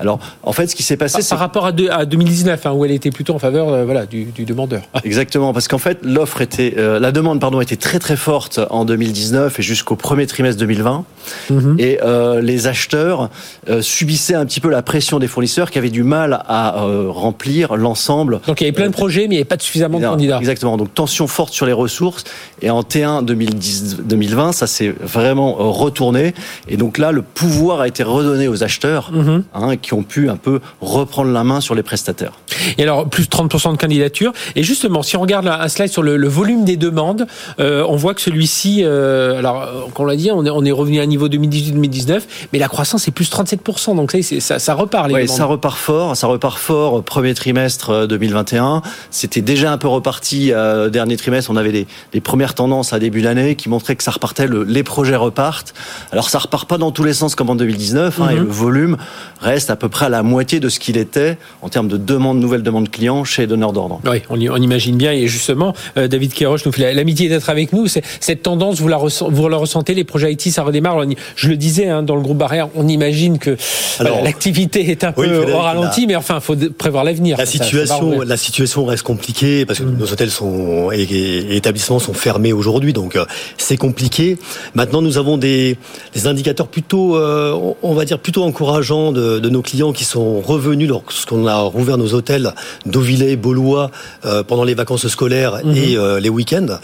[0.00, 2.72] Alors, en fait, ce qui s'est passé, par, par rapport à, de, à 2019, hein,
[2.72, 4.82] où elle était plutôt en faveur, euh, voilà, du, du, demandeur.
[5.04, 8.84] Exactement, parce qu'en fait, l'offre était, euh, la demande, pardon, était très très forte en
[8.84, 11.04] 2019 et jusqu'au premier trimestre 2020,
[11.50, 11.80] mm -hmm.
[11.80, 13.30] et euh, les acheteurs
[13.68, 17.10] euh, subissaient un petit peu la pression des fournisseurs qui avaient du mal à euh,
[17.10, 18.40] remplir l'ensemble.
[18.46, 20.38] Donc il y avait plein de projets, mais il n'y avait pas suffisamment de candidats.
[20.38, 20.76] Exactement.
[20.76, 22.22] Donc tension forte sur les ressources,
[22.62, 26.34] et en T1 2010, 2020, ça s'est vraiment retourné,
[26.68, 29.10] et donc là, le pouvoir a été redonné aux acheteurs.
[29.12, 29.42] Mm -hmm.
[29.54, 32.32] hein, qui ont pu un peu reprendre la main sur les prestataires.
[32.76, 34.32] Et alors, plus de 30% de candidatures.
[34.56, 37.26] Et justement, si on regarde un slide sur le, le volume des demandes,
[37.60, 41.00] euh, on voit que celui-ci, euh, alors, qu'on l'a dit, on est, on est revenu
[41.00, 42.22] à un niveau 2018-2019,
[42.52, 43.96] mais la croissance est plus 37%.
[43.96, 45.08] Donc ça, ça, ça repart.
[45.08, 45.28] Les demandes.
[45.28, 46.16] ça repart fort.
[46.16, 48.82] Ça repart fort premier trimestre 2021.
[49.10, 51.50] C'était déjà un peu reparti euh, dernier trimestre.
[51.50, 54.82] On avait des premières tendances à début d'année qui montraient que ça repartait, le, les
[54.82, 55.74] projets repartent.
[56.12, 58.32] Alors, ça repart pas dans tous les sens comme en 2019, hein, mm -hmm.
[58.32, 58.96] et le volume
[59.40, 62.38] reste à peu près à la moitié de ce qu'il était en termes de demandes,
[62.38, 64.00] nouvelles demandes clients chez donneurs d'ordre.
[64.04, 65.12] Oui, on, on, imagine bien.
[65.12, 67.86] Et justement, euh, David Kéroche nous fait l'amitié d'être avec nous.
[67.88, 71.04] Cette tendance, vous la, vous la ressentez, les projets IT, ça redémarre.
[71.36, 73.56] Je le disais, hein, dans le groupe Barrière, on imagine que
[73.98, 77.38] voilà, l'activité est un peu au ralenti, mais enfin, il faut prévoir l'avenir.
[77.38, 79.96] La situation, la situation reste compliquée parce que mmh.
[79.96, 83.24] nos hôtels sont, et, et établissements sont fermés aujourd'hui, donc euh,
[83.56, 84.38] c'est compliqué.
[84.74, 85.76] Maintenant, nous avons des,
[86.14, 90.40] des indicateurs plutôt, euh, on va dire, plutôt encourageants de, de nos clients qui sont
[90.40, 92.54] revenus lorsqu'on a rouvert nos hôtels
[92.86, 93.90] d'Auvillers, Beaulois
[94.24, 95.76] euh, pendant les vacances scolaires mmh.
[95.76, 96.78] et euh, les week-ends.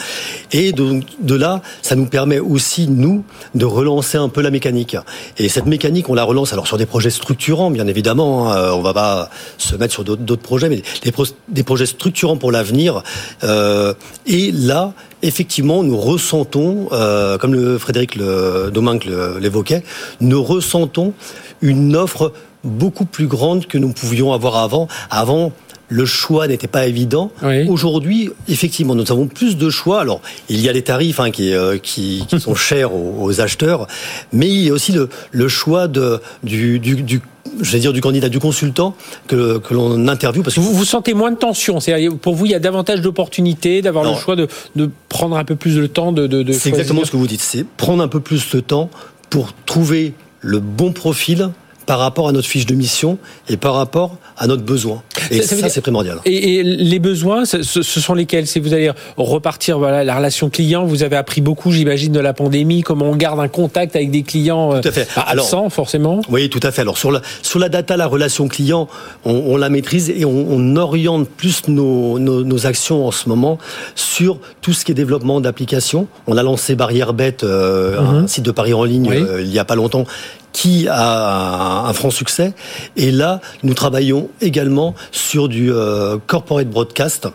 [0.52, 4.96] Et de, de, là, ça nous permet aussi, nous, de relancer un peu la mécanique.
[5.38, 8.52] Et cette mécanique, on la relance alors sur des projets structurants, bien évidemment.
[8.52, 12.36] Hein, on va pas se mettre sur d'autres projets, mais des, pro des, projets structurants
[12.36, 13.02] pour l'avenir.
[13.44, 13.94] Euh,
[14.26, 14.92] et là,
[15.22, 19.82] effectivement, nous ressentons, euh, comme le Frédéric le, Domingue l'évoquait,
[20.20, 21.14] nous ressentons
[21.62, 22.32] une offre
[22.64, 24.88] beaucoup plus grande que nous pouvions avoir avant.
[25.10, 25.52] Avant,
[25.88, 27.30] le choix n'était pas évident.
[27.42, 27.68] Oui.
[27.68, 30.00] Aujourd'hui, effectivement, nous avons plus de choix.
[30.00, 33.40] Alors, il y a les tarifs hein, qui, euh, qui, qui, sont chers aux, aux,
[33.40, 33.86] acheteurs,
[34.32, 37.20] mais il y a aussi le, le choix de, du, du, du
[37.60, 38.96] je vais dire du candidat, du consultant
[39.28, 40.42] que, que l'on interviewe.
[40.42, 41.78] Parce que vous, vous sentez moins de tension.
[42.20, 45.54] Pour vous, il y a davantage d'opportunités, d'avoir le choix de, de, prendre un peu
[45.54, 46.26] plus de temps de.
[46.26, 47.42] de, de c'est exactement ce que vous dites.
[47.42, 48.90] C'est prendre un peu plus de temps
[49.30, 51.50] pour trouver le bon profil
[51.86, 53.18] par rapport à notre fiche de mission
[53.48, 55.02] et par rapport à notre besoin.
[55.30, 56.18] Et ça, c'est primordial.
[56.24, 58.46] Et, les besoins, ce, sont lesquels?
[58.46, 62.32] Si vous allez repartir, voilà, la relation client, vous avez appris beaucoup, j'imagine, de la
[62.32, 65.08] pandémie, comment on garde un contact avec des clients tout à fait.
[65.16, 66.20] Alors, forcément.
[66.28, 66.82] Oui, tout à fait.
[66.82, 68.88] Alors sur la, sur la data, la relation client,
[69.24, 73.58] on, la maîtrise et on, oriente plus nos, nos, actions en ce moment
[73.94, 76.08] sur tout ce qui est développement d'applications.
[76.26, 78.28] On a lancé Barrière Bête, euh, un mhm.
[78.28, 80.06] site de paris en ligne, euh, il y a pas longtemps,
[80.54, 82.54] qui a un franc succès.
[82.96, 87.28] Et là, nous travaillons également sur du euh, corporate broadcast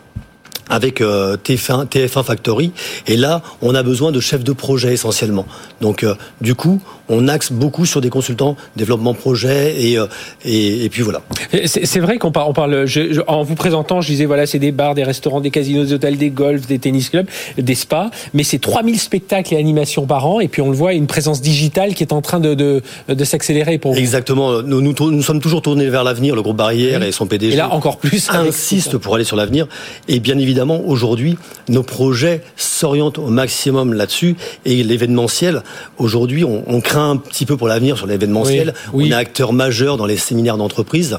[0.70, 2.72] avec euh, TF1, TF1 Factory.
[3.06, 5.46] Et là, on a besoin de chefs de projet essentiellement.
[5.80, 6.80] Donc, euh, du coup,
[7.10, 10.06] on axe beaucoup sur des consultants développement projet et euh,
[10.44, 11.20] et, puis voilà.
[11.66, 12.86] C'est vrai qu'on parle, on parle
[13.26, 16.16] en vous présentant, je disais voilà, c'est des bars, des restaurants, des casinos, des hôtels,
[16.16, 17.26] des golfs, des tennis clubs,
[17.58, 20.94] des spas, mais c'est 3000 spectacles et animations par an et puis on le voit,
[20.94, 24.62] une présence digitale qui est en train de de, de s'accélérer pour Exactement.
[24.62, 27.52] Nous, nous, nous sommes toujours tournés vers l'avenir, le groupe Barrière et son PDG.
[27.52, 29.66] Et là encore plus insiste pour aller sur l'avenir
[30.08, 31.36] et bien évidemment aujourd'hui
[31.68, 35.62] nos projets s'orientent au maximum là-dessus et l'événementiel
[35.98, 38.74] aujourd'hui on, on craint un petit peu pour l'avenir sur l'événementiel.
[38.92, 41.18] On est acteur majeur dans les séminaires d'entreprise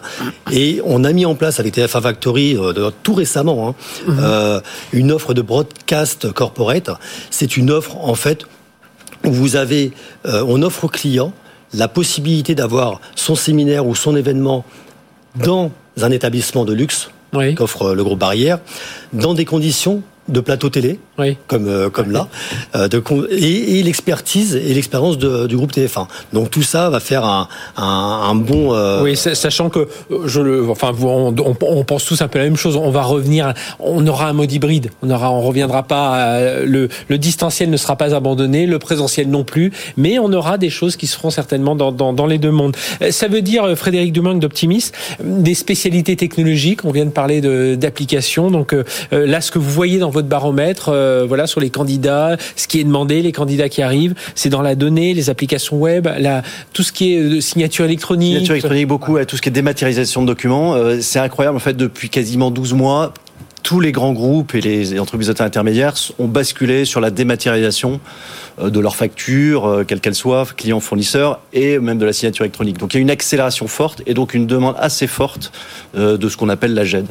[0.52, 3.76] et on a mis en place avec TFA Factory euh, tout récemment hein,
[4.08, 4.20] mhm.
[4.22, 4.62] euh,
[4.94, 6.90] une offre de broadcast corporate.
[7.30, 8.46] C'est une offre en fait
[9.26, 9.92] où vous avez,
[10.26, 11.34] euh, on offre aux clients
[11.74, 14.66] la possibilité d'avoir son séminaire ou son événement
[15.36, 17.10] dans un établissement de luxe
[17.56, 18.60] qu'offre le groupe Barrière,
[19.14, 21.00] dans des conditions de plateau télé,
[21.48, 22.28] comme euh, comme là,
[22.76, 26.08] euh, de, et, et l'expertise et l'expérience du groupe TF1.
[26.32, 27.84] Donc tout ça va faire un, un,
[28.30, 28.74] un bon.
[28.74, 29.02] Euh...
[29.04, 29.88] Oui, sachant que
[30.26, 32.76] je le, enfin, on, on, pense tous un peu la même chose.
[32.76, 34.92] On va revenir, on aura un mode hybride.
[35.02, 36.64] On aura, on reviendra pas.
[36.66, 40.70] le, le distanciel ne sera pas abandonné, le présentiel non plus, mais on aura des
[40.70, 42.76] choses qui se feront certainement dans, dans, dans les deux mondes.
[43.10, 44.92] Ça veut dire, Frédéric Dumanque d'Optimis,
[45.24, 46.86] des spécialités technologiques.
[46.86, 47.42] On vient de parler
[47.76, 48.52] d'applications.
[48.52, 48.76] Donc
[49.12, 52.80] là, ce que vous voyez dans votre baromètre, euh, voilà, sur les candidats, ce qui
[52.80, 56.08] est demandé, les candidats qui arrivent, c'est dans la donnée, les applications web,
[56.74, 58.34] tout ce qui est euh, signature électronique.
[58.34, 60.76] Signature électronique, beaucoup, tout ce qui est dématérialisation de documents.
[60.76, 63.14] Euh, c'est incroyable, en fait, depuis quasiment 12 mois,
[63.64, 68.00] tous les grands groupes et les entreprises intermédiaires ont basculé sur la dématérialisation
[68.70, 72.78] de leurs factures, euh, quelles qu'elles soient, clients, fournisseurs, et même de la signature électronique.
[72.78, 75.52] Donc il y a une accélération forte et donc une demande assez forte
[75.96, 77.06] euh, de ce qu'on appelle la GED.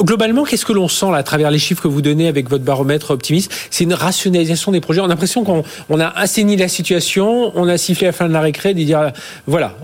[0.00, 2.64] Globalement, qu'est-ce que l'on sent là, à travers les chiffres que vous donnez avec votre
[2.64, 3.52] baromètre optimiste?
[3.70, 5.00] C'est une rationalisation des projets.
[5.00, 8.32] On a l'impression qu'on a assaini la situation, on a sifflé à la fin de
[8.32, 9.12] la récré, de dire
[9.46, 9.74] voilà,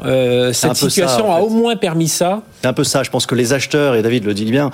[0.53, 2.43] cette situation a au moins permis ça.
[2.63, 3.03] C'est un peu ça.
[3.03, 4.71] Je pense que les acheteurs, et David le dit bien,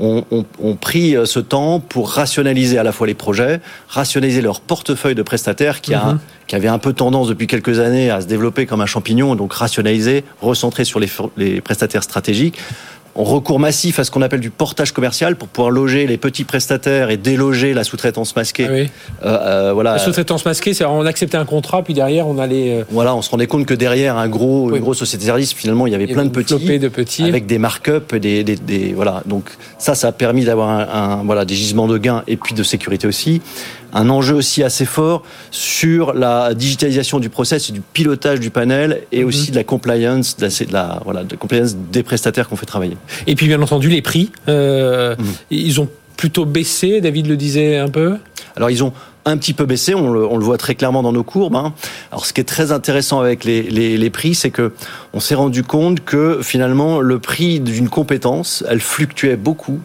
[0.00, 5.14] ont, ont pris ce temps pour rationaliser à la fois les projets, rationaliser leur portefeuille
[5.14, 5.22] de
[5.58, 6.18] prestations qui, a, mhm.
[6.46, 9.52] qui avait un peu tendance depuis quelques années à se développer comme un champignon, donc
[9.52, 12.58] rationaliser, recentrer sur les, les prestataires stratégiques
[13.18, 16.44] on recourt massif à ce qu'on appelle du portage commercial pour pouvoir loger les petits
[16.44, 18.66] prestataires et déloger la sous-traitance masquée.
[18.68, 18.90] Ah oui.
[19.24, 19.94] euh, euh, voilà.
[19.94, 22.78] La sous-traitance masquée, c'est on acceptait un contrat, puis derrière on allait.
[22.78, 25.52] Euh, voilà, on se rendait compte que derrière un gros, une grosse société de service,
[25.52, 28.92] finalement, il y avait plein de petits, de petits, avec des markups, des, des, des,
[28.94, 29.24] voilà.
[29.26, 32.62] Donc ça, ça a permis d'avoir un, voilà des gisements de gains et puis de
[32.62, 33.42] sécurité aussi
[33.92, 39.02] un enjeu aussi assez fort sur la digitalisation du process et du pilotage du panel
[39.12, 39.28] et mhm.
[39.28, 42.96] aussi de la compliance, de la, voilà, de compliance des prestataires qu'on fait travailler.
[43.26, 45.26] Et puis bien entendu les prix, euh, mhm.
[45.50, 47.00] ils ont plutôt baissé.
[47.00, 48.16] David le disait un peu?
[48.56, 48.92] Alors ils ont
[49.24, 51.56] un petit peu baissé, on le, on le, voit très clairement dans nos courbes.
[51.56, 51.74] Hein.
[52.10, 54.72] Alors ce qui est très intéressant avec les, les, les prix, c'est que
[55.12, 59.80] on s'est rendu compte que finalement le prix d'une compétence, elle fluctuait beaucoup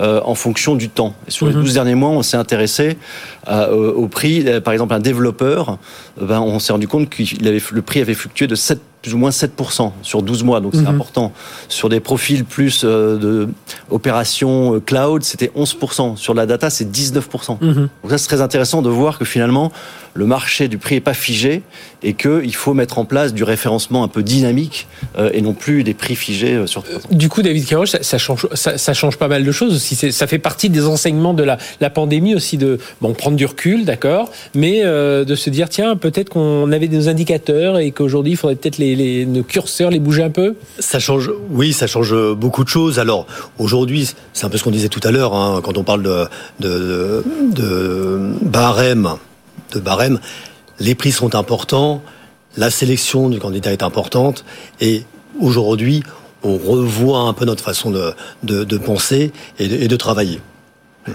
[0.00, 1.12] euh, en fonction du temps.
[1.26, 1.74] Et sur les 12 mhm.
[1.74, 2.98] derniers mois, on s'est intéressé
[3.48, 4.44] euh, au prix.
[4.46, 5.78] Euh, par exemple, un développeur,
[6.20, 9.30] ben, on s'est rendu compte que le prix avait fluctué de 7 plus ou moins
[9.30, 10.88] 7% sur 12 mois, donc c'est mhm.
[10.88, 11.32] important.
[11.68, 13.48] Sur des profils plus de
[13.90, 16.16] opérations cloud, c'était 11%.
[16.16, 17.58] Sur la data, c'est 19%.
[17.60, 17.74] Mhm.
[18.02, 19.70] Donc ça, c'est très intéressant de voir que finalement,
[20.14, 21.62] le marché du prix est pas figé
[22.02, 24.88] et qu'il faut mettre en place du référencement un peu dynamique
[25.32, 26.82] et non plus des prix figés sur.
[27.12, 29.94] Du coup, David Caroche, ça, change, ça, change pas mal de choses aussi.
[30.10, 33.86] Ça fait partie des enseignements de la, la pandémie aussi de bon prendre du recul,
[33.86, 38.36] d'accord, mais euh, de se dire tiens peut-être qu'on avait des indicateurs et qu'aujourd'hui il
[38.36, 40.56] faudrait peut-être les, nos curseurs les bouger un peu.
[40.78, 42.98] Ça change, oui, ça change beaucoup de choses.
[42.98, 43.26] Alors
[43.58, 46.26] aujourd'hui, c'est un peu ce qu'on disait tout à l'heure hein, quand on parle de,
[46.60, 47.22] de,
[48.42, 49.14] barème,
[49.72, 50.20] de barème.
[50.80, 52.02] Les prix sont importants,
[52.56, 54.44] la sélection du candidat est importante
[54.80, 55.04] et
[55.40, 56.02] aujourd'hui
[56.42, 60.40] on revoit un peu notre façon de, penser et de travailler.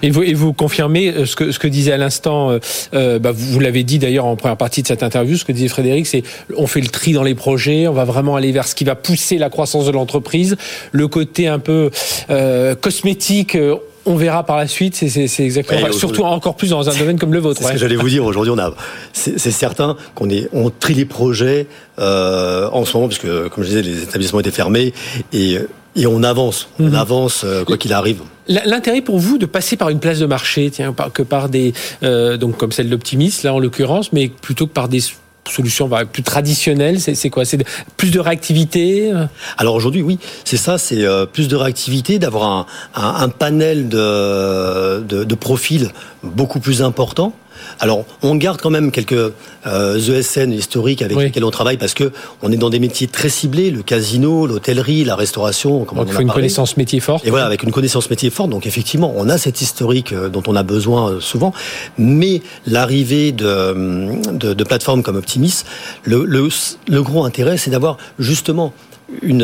[0.02, 2.60] Et vous, et vous confirmez euh, ce que, ce que disait à l'instant, euh,
[2.94, 5.52] euh, bah, vous, vous l'avez dit d'ailleurs en première partie de cette interview, ce que
[5.52, 6.24] disait Frédéric, c'est
[6.58, 8.96] on fait le tri dans les projets, on va vraiment aller vers ce qui va
[8.96, 10.56] pousser la croissance de l'entreprise.
[10.92, 11.90] Le côté un peu
[12.30, 13.76] euh, cosmétique, euh,
[14.06, 17.34] on verra par la suite, c'est- exactement, Ouais, surtout encore plus dans un domaine comme
[17.34, 17.62] le vôtre.
[17.62, 18.26] C'est ce que j'allais vous dire.
[18.26, 18.74] Aujourd'hui, on a,
[19.14, 21.68] c'est certain qu'on est, on trie les projets
[22.00, 24.94] euh, en ce moment, puisque comme je disais, les établissements étaient fermés
[25.32, 25.58] et
[25.96, 26.96] et on avance, on Mhm.
[26.96, 28.22] avance euh, quoi qu'il arrive.
[28.48, 32.36] L'intérêt pour vous de passer par une place de marché, tiens, que par des, euh,
[32.38, 35.00] donc comme celle d'Optimis là en l'occurrence, mais plutôt que par des
[35.48, 37.46] solutions bah, plus traditionnelles, c'est quoi?
[37.46, 37.64] C'est
[37.96, 39.26] plus de réactivité euh?
[39.58, 45.24] Alors aujourd'hui, oui, c'est ça, c'est euh, plus de réactivité, d'avoir un panel de, de,
[45.24, 45.90] de profils
[46.24, 47.34] beaucoup plus important.
[47.80, 49.32] Alors, on garde quand même quelques
[49.66, 51.26] euh, ESN historiques avec Oui.
[51.26, 55.04] lesquels on travaille parce que on est dans des métiers très ciblés, le casino, l'hôtellerie,
[55.04, 56.42] la restauration, comme Donc on il faut une parlé.
[56.42, 57.26] connaissance métier forte.
[57.26, 60.44] Et voilà, avec une connaissance métier forte, donc effectivement, on a cet historique euh, dont
[60.48, 61.54] on a besoin euh, souvent,
[61.98, 65.64] mais l'arrivée de, de, de plateformes comme Optimis,
[66.04, 66.48] le, le,
[66.90, 68.74] le gros intérêt, c'est d'avoir justement
[69.22, 69.40] une,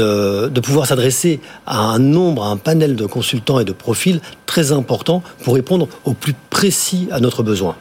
[0.50, 4.72] de pouvoir s'adresser à un nombre, à un panel de consultants et de profils très
[4.72, 7.78] important pour répondre au plus précis à notre besoin.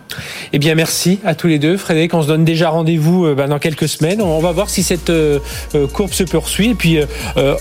[0.52, 1.76] Eh bien, merci à tous les deux.
[1.76, 4.22] Frédéric, on se donne déjà rendez-vous euh, bah, dans quelques semaines.
[4.22, 5.40] On va voir si cette euh,
[5.74, 6.70] euh, courbe se poursuit.
[6.70, 6.98] Et puis,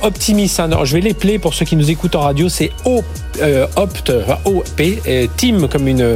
[0.03, 2.49] Optimis, hein, je vais les player pour ceux qui nous écoutent en radio.
[2.49, 3.01] C'est O,
[3.75, 4.11] Opt,
[4.45, 4.81] OP,
[5.37, 6.15] Team comme une,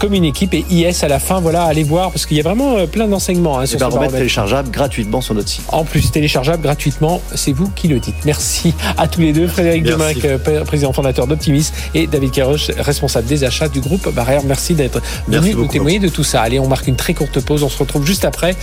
[0.00, 1.40] comme une équipe et IS à la fin.
[1.40, 4.18] Voilà, allez voir parce qu'il y a vraiment plein d'enseignements hein, Et sur baromètre baromètre.
[4.18, 5.64] téléchargeable gratuitement sur notre site.
[5.68, 8.24] En plus, téléchargeable gratuitement, c'est vous qui le dites.
[8.24, 9.46] Merci à tous les deux.
[9.46, 9.86] Frédéric
[10.24, 14.08] euh, président fondateur d'Optimis, et David Caroche, responsable des achats du groupe
[14.44, 16.42] Merci d'être venu nous témoigner de tout ça.
[16.42, 17.62] Allez, on marque une très courte pause.
[17.62, 18.56] On se retrouve juste après.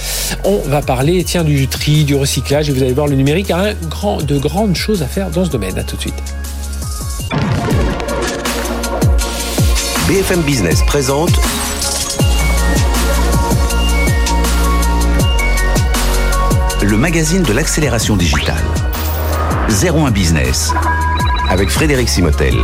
[0.43, 2.69] On va parler, tiens, du tri, du recyclage.
[2.69, 5.45] Et vous allez voir, le numérique a un grand, de grandes choses à faire dans
[5.45, 5.77] ce domaine.
[5.77, 6.15] À tout de suite.
[10.07, 11.31] BFM Business présente
[16.81, 18.63] le magazine de l'accélération digitale.
[19.69, 20.73] 01 Business
[21.49, 22.55] avec Frédéric Simotel.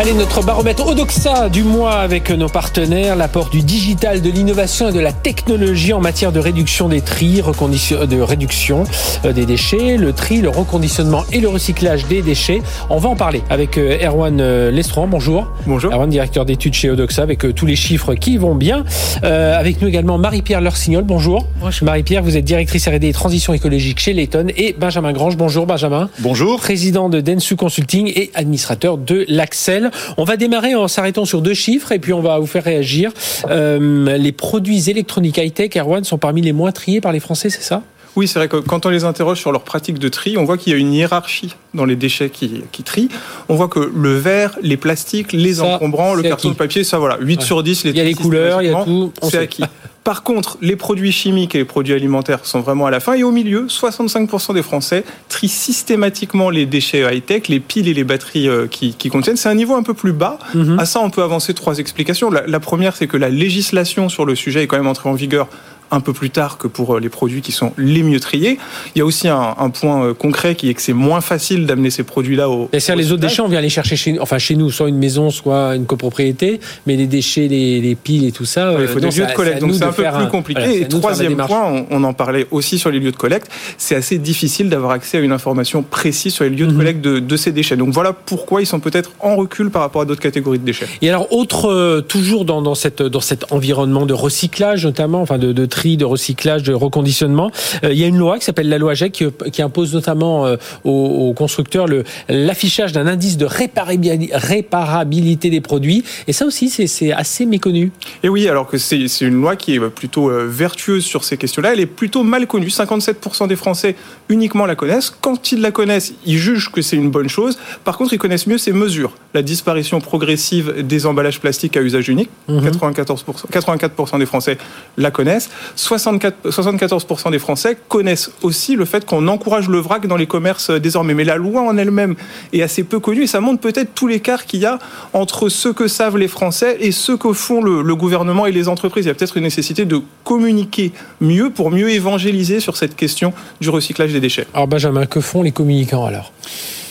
[0.00, 4.92] Allez, notre baromètre Odoxa du mois avec nos partenaires, l'apport du digital, de l'innovation et
[4.92, 8.84] de la technologie en matière de réduction des tri, recondition- de réduction
[9.24, 12.62] euh, des déchets, le tri, le reconditionnement et le recyclage des déchets.
[12.90, 15.08] On va en parler avec euh, Erwan euh, Lestron.
[15.08, 15.48] Bonjour.
[15.66, 15.92] Bonjour.
[15.92, 18.84] Erwan, directeur d'études chez Odoxa, avec euh, tous les chiffres qui vont bien.
[19.24, 21.02] Euh, avec nous également Marie-Pierre Lorsignol.
[21.02, 21.44] Bonjour.
[21.82, 25.36] Marie-Pierre, vous êtes directrice R&D et transition écologique chez Layton et Benjamin Grange.
[25.36, 26.60] Bonjour Benjamin Bonjour.
[26.60, 29.86] président de Densu Consulting et administrateur de l'Axel.
[30.16, 33.10] On va démarrer en s'arrêtant sur deux chiffres et puis on va vous faire réagir.
[33.50, 37.62] Euh, les produits électroniques high-tech, Erwan, sont parmi les moins triés par les Français, c'est
[37.62, 37.82] ça?
[38.16, 40.58] Oui, c'est vrai que quand on les interroge sur leur pratique de tri, on voit
[40.58, 43.08] qu'il y a une hiérarchie dans les déchets qui, qui trient.
[43.48, 46.98] On voit que le verre, les plastiques, les Ça, encombrants, le carton de papier, ça
[46.98, 47.44] voilà, 8 Ouais.
[47.44, 47.84] sur 10.
[47.84, 49.62] Les Il y a les couleurs, il y a tout, C'est acquis.
[50.08, 53.12] Par contre, les produits chimiques et les produits alimentaires sont vraiment à la fin.
[53.12, 58.04] Et au milieu, 65% des Français trient systématiquement les déchets high-tech, les piles et les
[58.04, 59.36] batteries euh, qui, qui contiennent.
[59.36, 60.38] C'est un niveau un peu plus bas.
[60.54, 60.78] Mhm.
[60.78, 62.30] À ça, on peut avancer trois explications.
[62.30, 65.12] La, la première, c'est que la législation sur le sujet est quand même entrée en
[65.12, 65.46] vigueur
[65.90, 68.58] un peu plus tard que pour euh, les produits qui sont les mieux triés.
[68.94, 71.66] Il y a aussi un, un point euh, concret qui est que c'est moins facile
[71.66, 72.64] d'amener ces produits-là au.
[72.64, 75.30] Au les autres déchets, on vient les chercher chez, enfin chez nous, soit une maison,
[75.30, 78.94] soit une copropriété, mais les déchets, les, les piles et tout ça, Il euh, faut
[79.00, 80.60] non, des lieux c'est de collecte, donc c'est un peu plus compliqué.
[80.60, 83.48] voilà, c'est et troisième point, on, on en parlait aussi sur les lieux de collecte,
[83.76, 86.76] c'est assez difficile d'avoir accès à une information précise sur les lieux de Mhm.
[86.78, 87.76] collecte de, de ces déchets.
[87.76, 90.86] Donc voilà pourquoi ils sont peut-être en recul par rapport à d'autres catégories de déchets.
[91.02, 95.38] Et alors, autre, euh, toujours dans, dans, cette, dans cet environnement de recyclage, notamment, enfin
[95.38, 97.50] de, de tri, de recyclage, de reconditionnement,
[97.84, 100.46] euh, il y a une loi qui s'appelle la loi GEC qui, qui impose notamment
[100.46, 100.90] euh, aux,
[101.28, 106.04] aux constructeurs le- l'affichage d'un indice de réparabili- réparabilité des produits.
[106.26, 107.92] Et ça aussi, c'est c'est assez méconnu.
[108.22, 111.36] Et oui, alors que c'est c'est une loi qui est plutôt euh, vertueuse sur ces
[111.36, 112.68] questions-là, elle est plutôt mal connue.
[112.68, 113.94] 57% des Français
[114.28, 115.10] uniquement la connaissent.
[115.20, 117.58] Quand ils la connaissent, ils jugent que c'est une bonne chose.
[117.84, 119.12] Par contre, ils connaissent mieux ces mesures.
[119.34, 122.30] La disparition progressive des emballages plastiques à usage unique.
[122.48, 122.68] Mhm.
[122.70, 124.58] 94%, 84% des Français
[124.96, 125.48] la connaissent.
[125.76, 130.70] 64, 74% des Français connaissent aussi le fait qu'on encourage le vrac dans les commerces
[130.70, 131.14] euh, désormais.
[131.14, 132.14] Mais la loi en elle-même
[132.52, 134.78] est assez peu connue et ça montre peut-être tout l'écart qu'il y a
[135.12, 138.68] entre ce que savent les Français et ce que font le, le gouvernement et les
[138.68, 139.04] entreprises.
[139.04, 143.32] Il y a peut-être une nécessité de communiquer mieux pour mieux évangéliser sur cette question
[143.60, 144.46] du recyclage des déchets.
[144.54, 146.32] Alors, Benjamin, que font les communicants alors?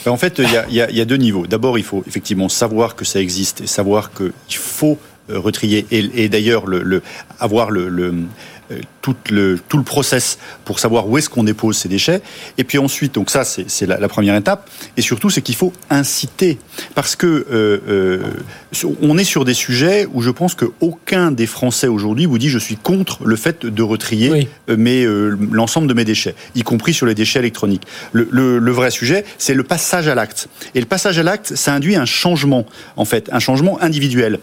[0.06, 1.48] Ben, En fait, il y a, il y a- il y a deux niveaux.
[1.48, 4.98] D'abord, il faut effectivement savoir que ça existe et savoir qu'il faut
[5.30, 5.86] euh, retrier.
[5.92, 7.02] Et, et d'ailleurs, le, le-
[7.40, 8.14] avoir le, le,
[9.02, 12.22] tout le tout le process pour savoir où est-ce qu'on dépose ces déchets.
[12.58, 14.70] Et puis ensuite, donc ça c'est la, la, première étape.
[14.98, 16.58] Et surtout, c'est qu'il faut inciter
[16.96, 18.22] parce que euh, euh,
[19.02, 22.50] on est sur des sujets où je pense que aucun des Français aujourd'hui vous dit
[22.50, 24.48] je suis contre le fait de retrier oui.
[24.78, 27.84] mes l'ensemble de mes déchets, y compris sur les déchets électroniques.
[28.12, 30.48] Le, le, le vrai sujet, c'est le passage à l'acte.
[30.76, 34.40] Et le passage à l'acte, ça induit un changement en fait, un changement individuel.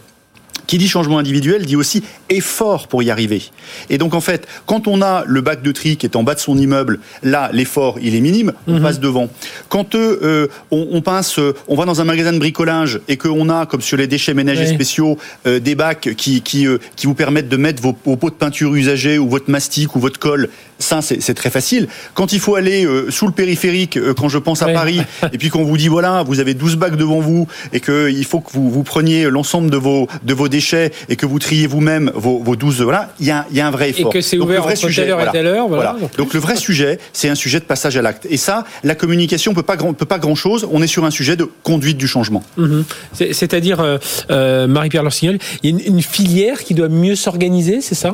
[0.66, 3.42] Qui dit changement individuel dit aussi effort pour y arriver.
[3.90, 6.34] Et donc en fait, quand on a le bac de tri qui est en bas
[6.34, 8.82] de son immeuble, là l'effort il est minime, on mmh.
[8.82, 9.28] passe devant.
[9.68, 13.66] Quand euh, on, on, passe, on va dans un magasin de bricolage et qu'on a,
[13.66, 14.74] comme sur les déchets ménagers oui.
[14.74, 18.30] spéciaux, euh, des bacs qui qui, euh, qui vous permettent de mettre vos, vos, pots
[18.30, 20.48] de peinture usagés ou votre mastic ou votre colle,
[20.78, 21.88] ça c'est très facile.
[22.14, 24.72] Quand il faut aller euh, sous le périphérique, quand je pense à oui.
[24.72, 25.00] Paris,
[25.32, 28.40] et puis qu'on vous dit voilà, vous avez 12 bacs devant vous et qu'il faut
[28.40, 32.06] que vous, vous preniez l'ensemble de vos de vos déchets et que vous triez vous-même
[32.24, 34.10] vos, vos 12 voilà, il y a, y a un vrai effort.
[34.10, 35.68] Et que c'est ouvert le vrai entre sujet, telle heure voilà, et telle heure.
[35.68, 35.92] Voilà.
[35.92, 36.08] voilà.
[36.20, 38.26] Donc le vrai sujet, c'est un sujet de passage à l'acte.
[38.34, 38.56] Et ça,
[38.90, 40.60] la communication peut pas grand, peut pas grand chose.
[40.76, 42.42] On est sur un sujet de conduite du changement.
[42.58, 42.82] -hmm.
[43.40, 43.98] C'est-à-dire, euh,
[44.30, 48.10] euh, Marie-Pierre Lorsignol, il y a une, une filière qui doit mieux s'organiser, c'est ça?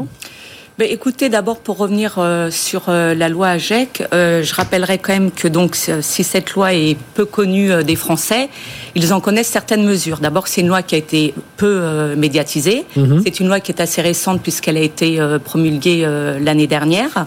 [0.86, 5.30] Écoutez, d'abord pour revenir euh, sur euh, la loi AGEC, euh, je rappellerai quand même
[5.30, 8.48] que donc si cette loi est peu connue des Français,
[8.94, 10.18] ils en connaissent certaines mesures.
[10.18, 12.84] D'abord, c'est une loi qui a été peu médiatisée.
[12.96, 13.22] Mm -hmm.
[13.24, 16.06] C'est une loi qui est assez récente puisqu'elle a été promulguée
[16.40, 17.26] l'année dernière.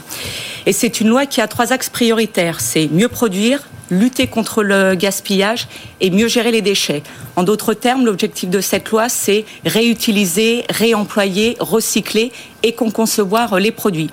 [0.65, 2.61] Et c'est une loi qui a trois axes prioritaires.
[2.61, 5.67] C'est mieux produire, lutter contre le gaspillage
[5.99, 7.03] et mieux gérer les déchets.
[7.35, 12.31] En d'autres termes, l'objectif de cette loi, c'est réutiliser, réemployer, recycler
[12.63, 14.09] et concevoir les produits.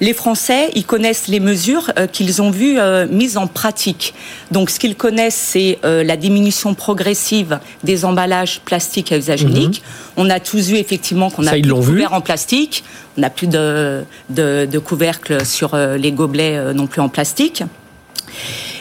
[0.00, 4.14] Les Français, ils connaissent les mesures euh, qu'ils ont vues euh, mises en pratique.
[4.50, 9.50] Donc, ce qu'ils connaissent, c'est euh, la diminution progressive des emballages plastiques à usage Mhm.
[9.50, 9.82] unique.
[10.16, 12.84] On a tous vu effectivement qu'on a plus de couverts en plastique,
[13.16, 17.62] on n'a plus de, de, de, couvercles sur les gobelets non plus en plastique.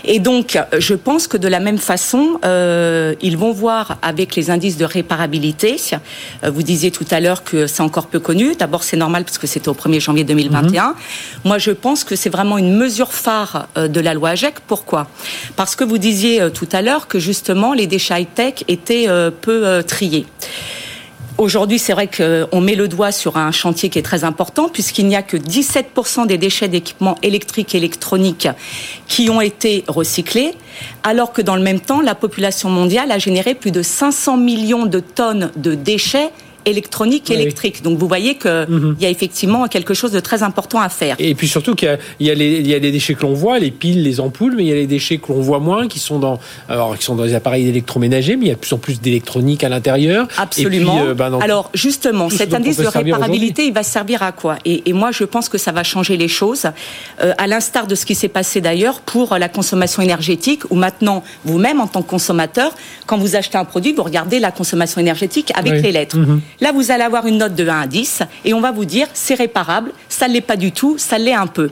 [0.08, 4.49] Et donc, je pense que de la même façon, euh, ils vont voir avec les
[4.49, 5.76] indices de réparabilité.
[6.43, 8.55] Euh, vous disiez tout à l'heure que c'est encore peu connu.
[8.55, 10.64] D'abord, c'est normal parce que c'était au 1er janvier 2021.
[10.64, 10.93] Mm -hmm.
[11.43, 14.55] Moi, je pense que c'est vraiment une mesure phare euh, de la loi AGEC.
[14.66, 15.01] Pourquoi?
[15.60, 19.30] Parce que vous disiez euh, tout à l'heure que justement, les déchets high-tech étaient euh,
[19.45, 20.26] peu euh, triés.
[21.38, 25.06] Aujourd'hui, c'est vrai qu'on met le doigt sur un chantier qui est très important puisqu'il
[25.06, 28.48] n'y a que 17% des déchets d'équipements électriques et électroniques
[29.08, 30.56] qui ont été recyclés,
[31.04, 34.88] alors que dans le même temps, la population mondiale a généré plus de 500 millions
[34.88, 36.32] de tonnes de déchets
[36.72, 37.41] électronique et oui.
[37.41, 37.78] électrique.
[37.86, 39.01] Donc vous voyez qu'il mm -hmm.
[39.03, 41.15] y a effectivement quelque chose de très important à faire.
[41.28, 44.01] Et puis surtout qu'il y, y, y, a des déchets que l'on voit, les piles,
[44.09, 46.36] les ampoules, mais il y a les déchets que l'on voit moins, qui sont dans,
[46.74, 48.97] alors, qui sont dans les appareils électroménagers, mais il y a de plus en plus
[49.05, 50.22] d'électronique à l'intérieur.
[50.38, 50.97] Absolument.
[50.97, 54.53] Puis, euh, ben, alors justement, cet indice de réparabilité, il va servir à quoi?
[54.65, 56.65] Et, et, moi, je pense que ça va changer les choses,
[57.24, 61.24] euh, à l'instar de ce qui s'est passé d'ailleurs pour la consommation énergétique, où maintenant,
[61.49, 62.72] vous-même, en tant que consommateur,
[63.07, 65.82] quand vous achetez un produit, vous regardez la consommation énergétique avec oui.
[65.82, 66.18] les lettres.
[66.18, 66.39] Mm -hmm.
[66.60, 69.08] Là, vous allez avoir une note de 1 à 10 et on va vous dire
[69.14, 71.70] c'est réparable, ça ne l'est pas du tout, ça l'est un peu.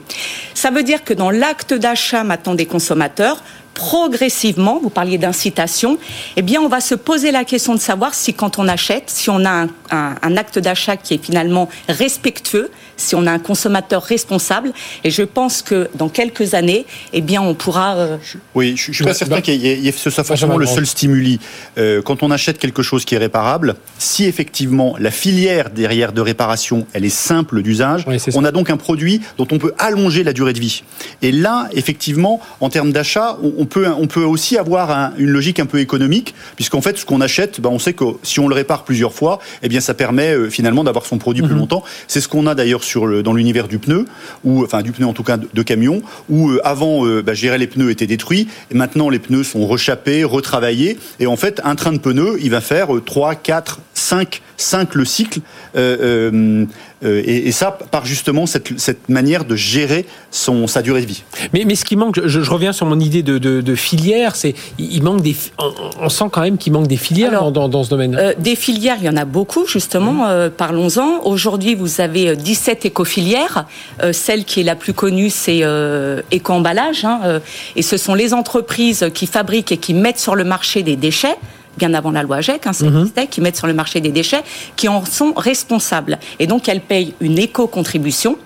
[0.54, 3.42] Ça veut dire que dans l'acte d'achat maintenant des consommateurs,
[3.74, 5.98] progressivement, vous parliez d'incitation,
[6.36, 9.28] eh bien, on va se poser la question de savoir si quand on achète, si
[9.28, 13.38] on a un, un, un acte d'achat qui est finalement respectueux, si on a un
[13.38, 14.72] consommateur responsable.
[15.04, 17.96] Et je pense que dans quelques années, eh bien, on pourra.
[17.96, 18.16] Euh...
[18.54, 21.40] Oui, je, ne suis pas certain qu'il y, ait ce soit forcément le seul stimuli.
[21.78, 26.20] Euh, quand on achète quelque chose qui est réparable, si effectivement la filière derrière de
[26.20, 30.22] réparation, elle est simple d'usage, oui, on a donc un produit dont on peut allonger
[30.22, 30.82] la durée de vie.
[31.22, 35.30] Et là, effectivement, en termes d'achat, on, on, peut, on peut aussi avoir un, une
[35.30, 38.48] logique un peu économique, puisqu'en fait, ce qu'on achète, ben, on sait que si on
[38.48, 41.48] le répare plusieurs fois, eh bien, ça permet euh, finalement d'avoir son produit mm -hmm.
[41.48, 41.84] plus longtemps.
[42.08, 44.04] C'est ce qu'on a d'ailleurs dans l'univers du pneu,
[44.44, 47.66] ou enfin du pneu en tout cas de, camion, où euh, avant, euh, bah, les
[47.66, 51.98] pneus étaient détruits, maintenant les pneus sont rechappés, retravaillés, et en fait, un train de
[51.98, 55.40] pneus, il va faire euh, 3, 4, 5, 5 le cycle,
[55.76, 56.64] euh,
[57.02, 61.22] et, et, ça par justement cette, cette, manière de gérer son, sa durée de vie.
[61.52, 64.34] Mais, mais ce qui manque, je, je reviens sur mon idée de, de, de filière,
[64.34, 67.68] c'est il manque des, on, on sent quand même qu'il manque des filières Alors, dans,
[67.68, 68.16] dans, ce domaine.
[68.16, 70.12] Euh, des filières, il y en a beaucoup justement.
[70.12, 70.28] Mmh.
[70.28, 71.22] Euh, Parlons-en.
[71.24, 73.66] Aujourd'hui, vous avez 17 éco-filières.
[74.02, 77.40] Euh, celle qui est la plus connue, c'est euh, éco-emballage, hein,
[77.74, 81.36] et ce sont les entreprises qui fabriquent et qui mettent sur le marché des déchets
[81.76, 83.10] bien avant la loi AGEC, hein, ça Mhm.
[83.30, 84.42] qui mettent sur le marché des déchets,
[84.76, 86.18] qui en sont responsables.
[86.38, 88.36] Et donc, elles payent une éco-contribution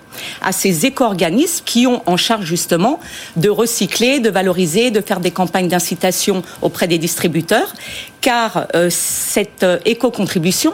[0.41, 2.99] à ces éco-organismes qui ont en charge justement
[3.35, 7.73] de recycler, de valoriser, de faire des campagnes d'incitation auprès des distributeurs,
[8.21, 10.71] car euh, cette euh, éco-contribution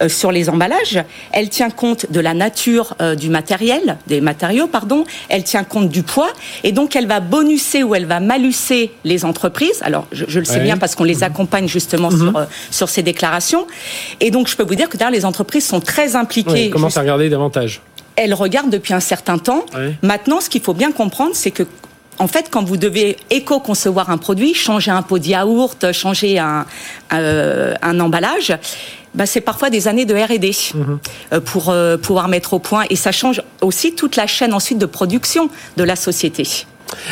[0.00, 1.02] euh, sur les emballages,
[1.32, 6.02] elle tient compte de la nature du matériel, des matériaux, pardon, elle tient compte du
[6.02, 6.32] poids,
[6.64, 9.80] et donc elle va bonusser ou elle va malusser les entreprises.
[9.82, 12.18] Alors, je, le sais bien parce qu'on les accompagne justement mhm.
[12.18, 13.66] sur, sur ces déclarations.
[14.20, 16.50] Et donc, je peux vous dire que d'ailleurs, les entreprises sont très impliquées.
[16.52, 17.80] Oui, commencent à regarder davantage
[18.18, 19.64] elle regarde depuis un certain temps.
[20.02, 21.64] Maintenant, ce qu'il faut bien comprendre, c'est que
[22.18, 26.66] en fait, quand vous devez éco-concevoir un produit, changer un pot de yaourt, changer un,
[27.12, 28.58] euh, un emballage,
[29.14, 30.98] bah, c'est parfois des années de R&D mhm.
[31.32, 32.84] euh, pour euh, pouvoir mettre au point.
[32.90, 36.66] Et ça change aussi toute la chaîne ensuite de production de la société.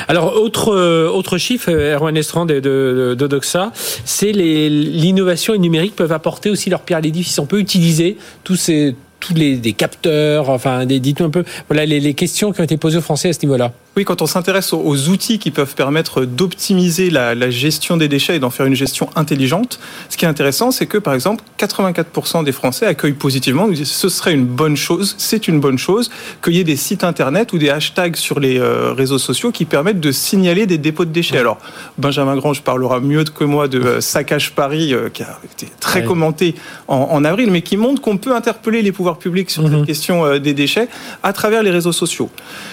[0.09, 0.74] Alors, autre,
[1.07, 3.72] autre chiffre, Erwan Estrand de, de, de Doxa,
[4.07, 7.38] c'est l'innovation et le numérique peuvent apporter aussi leur pierre à l'édifice.
[7.38, 12.01] On peut utiliser tous ces, tous les des capteurs, enfin, dites-nous un peu, voilà les,
[12.01, 13.73] les, questions qui ont été posées aux Français à ce niveau-là.
[13.97, 18.37] Oui, quand on s'intéresse aux, outils qui peuvent permettre d'optimiser la, la, gestion des déchets
[18.37, 19.79] et d'en faire une gestion intelligente,
[20.11, 23.91] ce qui est intéressant, c'est que par exemple, 84% des Français accueillent positivement, nous disent
[23.91, 26.11] ce serait une bonne chose, c'est une bonne chose,
[26.45, 29.64] qu'il y ait des sites internet ou des hashtags sur les euh, réseaux sociaux qui
[29.64, 31.39] permettent de signaler des dépôts de déchets.
[31.39, 31.59] Alors,
[31.97, 36.05] Benjamin Grange parlera mieux que moi de euh, Saccage Paris, euh, qui a été très
[36.05, 36.55] commenté
[36.87, 39.86] en, en, avril, mais qui montre qu'on peut interpeller les pouvoirs publics sur cette mhm.
[39.86, 40.88] question des déchets
[41.22, 42.30] à travers les réseaux sociaux.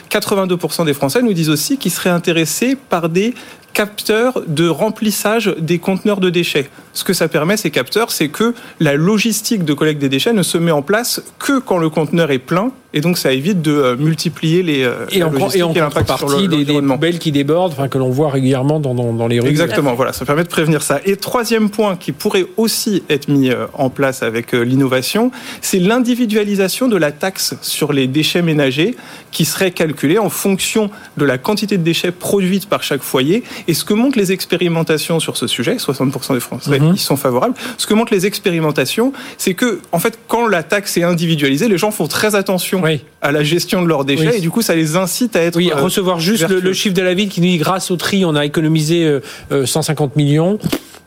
[0.09, 3.33] 82% des Français nous disent aussi qu'ils seraient intéressés par des
[3.73, 6.69] capteurs de remplissage des conteneurs de déchets.
[6.93, 10.43] Ce que ça permet, ces capteurs, c'est que la logistique de collecte des déchets ne
[10.43, 13.71] se met en place que quand le conteneur est plein et donc ça évite de
[13.71, 17.87] euh, multiplier les euh, et, en, et en contrepartie des, des, poubelles qui débordent, enfin
[17.87, 19.49] que l'on voit régulièrement dans, dans, dans, les rues.
[19.49, 20.99] Exactement, voilà, ça permet de prévenir ça.
[21.05, 26.87] Et troisième point qui pourrait aussi être mis euh, en place avec l'innovation, c'est l'individualisation
[26.87, 28.95] de la taxe sur les déchets ménagers
[29.31, 33.43] qui serait calculée en fonction de la quantité de déchets produites par chaque foyer.
[33.67, 36.93] Et ce que montrent les expérimentations sur ce sujet, 60% des Français mhm.
[36.95, 37.55] y sont favorables.
[37.77, 41.77] Ce que montrent les expérimentations, c'est que en fait, quand la taxe est individualisée, les
[41.77, 42.83] gens font très attention
[43.21, 45.71] à la gestion de leurs déchets et du coup ça les incite à être oui
[45.71, 48.35] euh, recevoir juste le, chiffre de la ville qui nous dit grâce au tri on
[48.35, 50.59] a économisé 150 euh, euh, millions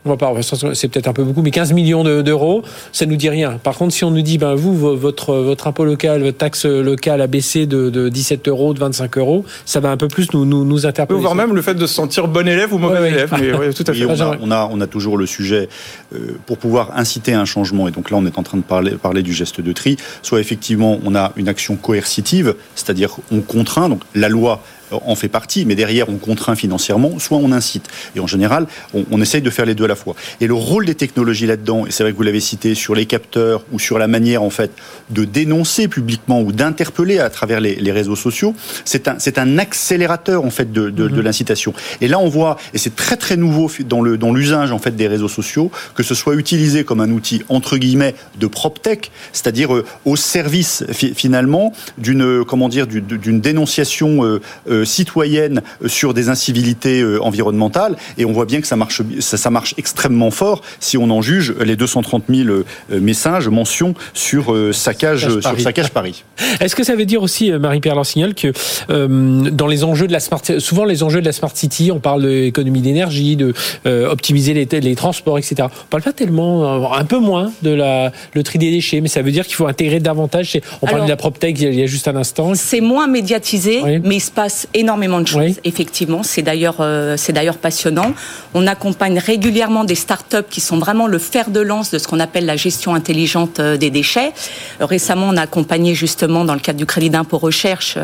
[0.07, 0.33] on va pas,
[0.73, 3.59] c'est peut-être un peu beaucoup, mais 15 millions d'euros, ça nous dit rien.
[3.61, 7.21] Par contre, si on nous dit, ben vous, votre votre impôt local, votre taxe locale
[7.21, 10.45] a baissé de, de 17 euros, de 25 euros, ça va un peu plus nous
[10.45, 11.19] nous, nous interpeller.
[11.19, 13.33] Voire même le fait de se sentir bon élève ou mauvais élève.
[13.39, 14.05] Mais, tout à fait.
[14.05, 15.69] on, a, on, a, toujours le sujet
[16.45, 17.87] pour pouvoir inciter un changement.
[17.87, 19.97] Et donc là, on est en train de parler parler du geste de tri.
[20.21, 23.89] Soit effectivement, on a une action coercitive, c'est-à-dire on contraint.
[23.89, 24.61] Donc la loi
[24.91, 27.87] en fait partie, mais derrière on contraint financièrement, soit on incite.
[28.15, 30.15] Et en général, on, on, essaye de faire les deux à la fois.
[30.39, 33.05] Et le rôle des technologies là-dedans, et c'est vrai que vous l'avez cité, sur les
[33.05, 34.71] capteurs ou sur la manière en fait
[35.09, 39.57] de dénoncer publiquement ou d'interpeller à travers les, les, réseaux sociaux, c'est un, c'est un
[39.57, 41.21] accélérateur en fait de, de, de mhm.
[41.21, 41.73] l'incitation.
[42.01, 44.95] Et là on voit, et c'est très très nouveau dans le dans l'usage en fait
[44.95, 49.75] des réseaux sociaux, que ce soit utilisé comme un outil entre guillemets de PropTech, c'est-à-dire
[49.75, 56.29] euh, au service finalement d'une comment dire d'une dénonciation euh, euh euh, citoyenne sur des
[56.29, 57.95] incivilités euh, environnementales.
[58.17, 61.53] Et on voit bien que ça marche, ça, marche extrêmement fort si on en juge
[61.63, 62.63] les 230 000 euh,
[62.99, 65.61] messages, mentions sur saccage, sur Paris.
[65.61, 66.23] saccage Paris.
[66.59, 68.51] Est-ce que ça veut dire aussi, Marie-Pierre Lansignol, que
[68.87, 72.27] dans les enjeux de la smart, souvent les enjeux de la smart city, on parle
[72.27, 73.53] d'économie d'énergie, de
[73.85, 75.55] optimiser les, les, transports, etc.
[75.61, 79.21] On parle pas tellement, un peu moins de la le tri des déchets, mais ça
[79.21, 80.59] veut dire qu'il faut intégrer davantage.
[80.81, 82.53] On parlait de la PropTech il y a juste un instant.
[82.55, 85.59] C'est moins médiatisé, mais il se passe énormément de choses.
[85.63, 88.13] Effectivement, c'est d'ailleurs euh, c'est d'ailleurs passionnant.
[88.53, 92.19] On accompagne régulièrement des startups qui sont vraiment le fer de lance de ce qu'on
[92.19, 94.33] appelle la gestion intelligente euh, des déchets.
[94.79, 97.97] Récemment, on a accompagné justement dans le cadre du crédit d'impôt recherche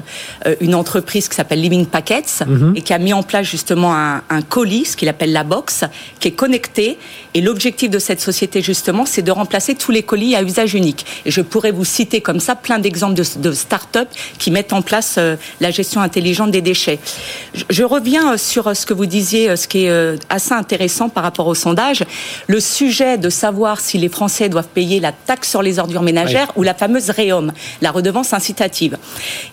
[0.46, 2.74] euh, une entreprise qui s'appelle Living Packets mhm.
[2.76, 5.84] et qui a mis en place justement un, un colis, ce qu'il appelle la box,
[6.20, 6.98] qui est connecté.
[7.34, 11.06] Et l'objectif de cette société justement, c'est de remplacer tous les colis à usage unique.
[11.26, 14.00] Et je pourrais vous citer comme ça plein d'exemples de, de startups
[14.38, 15.20] qui mettent en place
[15.60, 17.00] la gestion intelligente des déchets.
[17.70, 21.48] Je reviens sur ce que vous disiez, ce qui est euh, assez intéressant par rapport
[21.48, 22.04] au sondage,
[22.48, 26.52] le sujet de savoir si les Français doivent payer la taxe sur les ordures ménagères
[26.56, 27.52] ou la fameuse REOM,
[27.82, 28.98] la redevance incitative.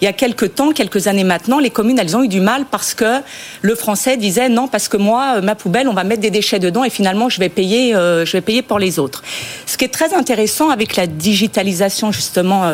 [0.01, 2.66] Il y a quelques temps, quelques années maintenant, les communes, elles ont eu du mal
[2.70, 3.20] parce que
[3.62, 6.59] le Français disait non, parce que moi, euh, ma poubelle, on va mettre des déchets
[6.59, 9.22] dedans et finalement, je vais payer, euh, je vais payer pour les autres.
[9.66, 12.70] Ce qui est très intéressant avec la digitalisation justement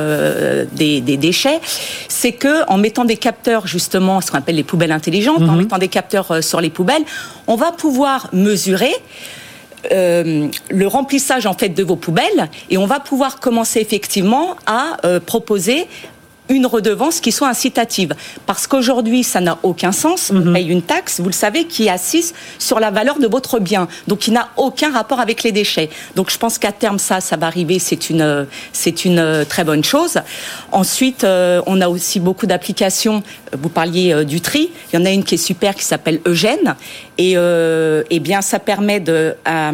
[0.72, 1.60] des, des déchets,
[2.08, 5.58] c'est que en mettant des capteurs justement ce qu'on appelle les poubelles intelligentes, en mhm.
[5.58, 7.04] mettant des capteurs euh, sur les poubelles,
[7.46, 8.94] on va pouvoir mesurer
[9.92, 14.96] euh, le remplissage en fait de vos poubelles et on va pouvoir commencer effectivement à
[15.04, 15.86] euh, proposer
[16.48, 18.14] une redevance qui soit incitative.
[18.46, 20.30] Parce qu'aujourd'hui, ça n'a aucun sens.
[20.34, 23.58] On paye une taxe, vous le savez, qui est assise sur la valeur de votre
[23.58, 23.88] bien.
[24.06, 25.90] Donc, qui n'a aucun rapport avec les déchets.
[26.14, 27.78] Donc, je pense qu'à terme, ça, ça va arriver.
[27.78, 30.18] C'est une, c'est une euh, très bonne chose.
[30.72, 33.22] Ensuite, euh, on a aussi beaucoup d'applications.
[33.56, 34.70] Vous parliez euh, du tri.
[34.92, 36.76] Il y en a une qui est super qui s'appelle Eugène.
[37.18, 39.72] Et, euh, eh bien, ça permet de, à,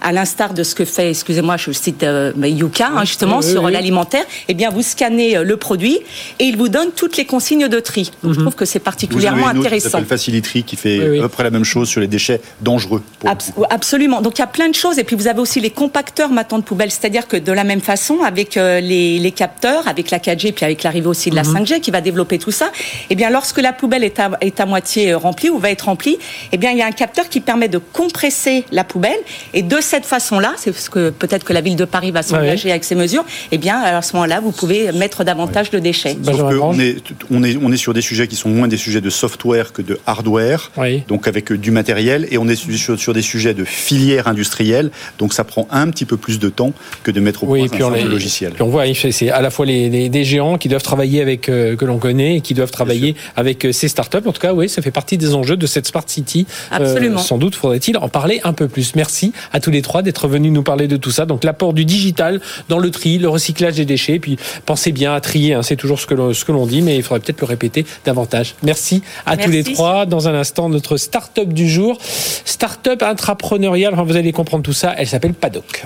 [0.00, 3.64] à l'instar de ce que fait, excusez-moi, je cite euh, Yuka, hein, justement, oui, sur
[3.64, 3.72] oui.
[3.72, 5.98] l'alimentaire, eh bien, vous scannez euh, le produit
[6.38, 8.10] et il vous donne toutes les consignes de tri.
[8.22, 10.04] Donc, je trouve que c'est Vous avez particulièrement une autre qui intéressant.
[10.04, 11.18] Facilitry qui fait Oui, oui.
[11.18, 13.02] à peu près la même chose sur les déchets dangereux.
[13.18, 13.30] pour.
[13.70, 14.20] Absolument.
[14.20, 14.98] Donc il y a plein de choses.
[14.98, 16.90] Et puis vous avez aussi les compacteurs maintenant de poubelles.
[16.90, 20.64] C'est-à-dire que de la même façon, avec euh, les, les capteurs, avec la 4G, puis
[20.64, 22.70] avec l'arrivée aussi de la 5G qui va développer tout ça,
[23.10, 25.82] eh bien lorsque la poubelle est à, est à moitié euh, remplie ou va être
[25.86, 26.18] remplie,
[26.52, 29.18] eh bien il y a un capteur qui permet de compresser la poubelle.
[29.54, 32.70] Et de cette façon-là, c'est ce que peut-être que la ville de Paris va s'engager
[32.70, 36.16] avec ces mesures, eh bien à ce moment-là, vous pouvez mettre davantage de déchets.
[36.22, 36.96] Sauf que on est,
[37.30, 39.82] on, est, on est sur des sujets qui sont moins des sujets de software que
[39.82, 41.02] de hardware, Oui.
[41.08, 44.90] donc avec euh, du matériel, et on est sur, sur des sujets de filière industrielle,
[45.18, 47.66] donc ça prend un petit peu plus de temps que de mettre au Oui, point
[47.66, 48.52] et puis un les- logiciel.
[48.52, 51.48] puis on voit, c'est- à la fois les, les- des géants qui doivent travailler avec
[51.48, 54.18] euh, que l'on connaît et qui doivent travailler avec euh, ces startups.
[54.26, 56.46] En tout cas, oui, ça fait partie des enjeux de cette smart city.
[56.72, 57.18] Euh, Absolument.
[57.18, 58.94] sans doute faudrait-il en parler un peu plus.
[58.94, 61.26] Merci à tous les trois d'être venus nous parler de tout ça.
[61.26, 64.18] Donc l'apport du digital dans le tri, le recyclage des déchets.
[64.18, 65.54] Puis pensez bien à trier.
[65.54, 67.46] hein, c'est toujours ce que l'on ce que l'on dit, mais il faudrait peut-être le
[67.46, 68.54] répéter davantage.
[68.62, 70.06] Merci à tous les trois.
[70.06, 71.98] Dans un instant, notre start-up du jour,
[72.44, 73.94] start-up intrapreneuriale.
[73.94, 74.94] Enfin, vous allez comprendre tout ça.
[74.96, 75.84] Elle s'appelle Paddock.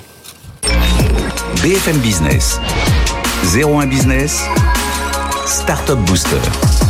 [1.62, 2.58] BFM Business.
[3.54, 4.44] 01 Business.
[5.46, 6.89] Startup Booster.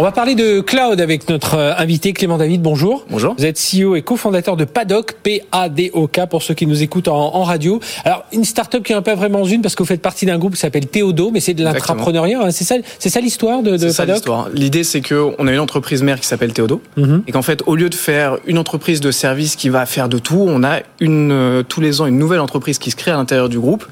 [0.00, 2.62] On va parler de cloud avec notre euh, invité Clément David.
[2.62, 3.04] Bonjour.
[3.10, 3.34] Bonjour.
[3.36, 7.42] Vous êtes CEO et cofondateur de Paddock, P-A-D-O-K, pour ceux qui nous écoutent en, en
[7.42, 7.80] radio.
[8.06, 10.38] Alors, une start-up qui est un peu vraiment une parce que vous faites partie d'un
[10.38, 12.40] groupe qui s'appelle Théodo, mais c'est de l'intrapreneuriat.
[12.42, 12.50] hein.
[12.50, 14.48] C'est ça, c'est ça l'histoire de, de C'est ça Paddock l'histoire.
[14.54, 17.24] L'idée, c'est que on a une entreprise mère qui s'appelle Théodo, Mhm.
[17.26, 20.18] et qu'en fait, au lieu de faire une entreprise de service qui va faire de
[20.18, 23.16] tout, on a une euh, tous les ans une nouvelle entreprise qui se crée à
[23.16, 23.84] l'intérieur du groupe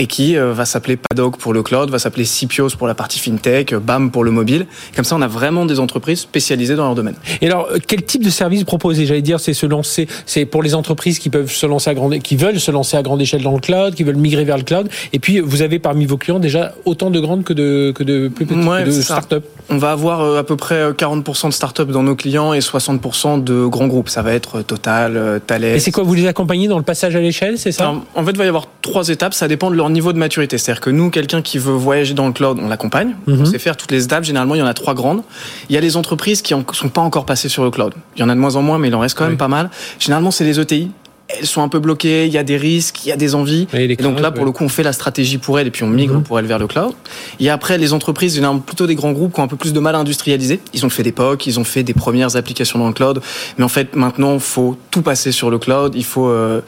[0.00, 3.18] et qui euh, va s'appeler Paddock pour le cloud, va s'appeler Cipios pour la partie
[3.18, 4.66] fintech, euh, BAM pour le mobile.
[4.94, 7.16] Comme ça, on a vraiment des entreprises spécialisées dans leur domaine.
[7.42, 10.44] Et alors, euh, quel type de service vous proposez J'allais dire, c'est se lancer, c'est
[10.46, 13.20] pour les entreprises qui peuvent se lancer à grande, qui veulent se lancer à grande
[13.20, 14.88] échelle dans le cloud, qui veulent migrer vers le cloud.
[15.12, 18.28] Et puis, vous avez parmi vos clients déjà autant de grandes que de, que de
[18.28, 19.14] plus petites, Ouais, que de c'est ça.
[19.16, 19.44] start-up.
[19.68, 23.42] On va avoir à peu près euh, 40% de startups dans nos clients et 60%
[23.42, 24.08] de grands groupes.
[24.10, 25.64] Ça va être Total, Thales.
[25.64, 27.88] Et c'est quoi Vous les accompagnez dans le passage à l'échelle, c'est ça?
[27.88, 29.34] Alors, en fait, il va y avoir trois étapes.
[29.34, 30.58] Ça dépend de leur niveau de maturité.
[30.58, 33.16] C'est-à-dire que nous, quelqu'un qui veut voyager dans le cloud, on l'accompagne.
[33.26, 33.40] Mhm.
[33.40, 34.24] On sait faire toutes les étapes.
[34.24, 35.22] Généralement, il y en a trois grandes.
[35.68, 37.92] Il y a les entreprises qui ne sont pas encore passées sur le cloud.
[38.16, 39.30] Il y en a de moins en moins, mais il en reste quand Oui.
[39.30, 39.70] même pas mal.
[39.98, 40.90] Généralement, c'est les ETI.
[41.38, 42.24] Elles sont un peu bloquées.
[42.26, 43.68] Il y a des risques, il y a des envies.
[43.74, 44.46] Et Et donc là, pour ouais.
[44.46, 46.22] le coup, on fait la stratégie pour elles et puis on migre Mhm.
[46.22, 46.94] pour elles vers le cloud.
[47.38, 49.56] Il y a après les entreprises, généralement plutôt des grands groupes qui ont un peu
[49.56, 50.58] plus de mal à industrialiser.
[50.72, 53.20] Ils ont fait des POC, ils ont fait des premières applications dans le cloud.
[53.58, 55.92] Mais en fait, maintenant, il faut tout passer sur le cloud.
[55.96, 56.62] Il faut euh,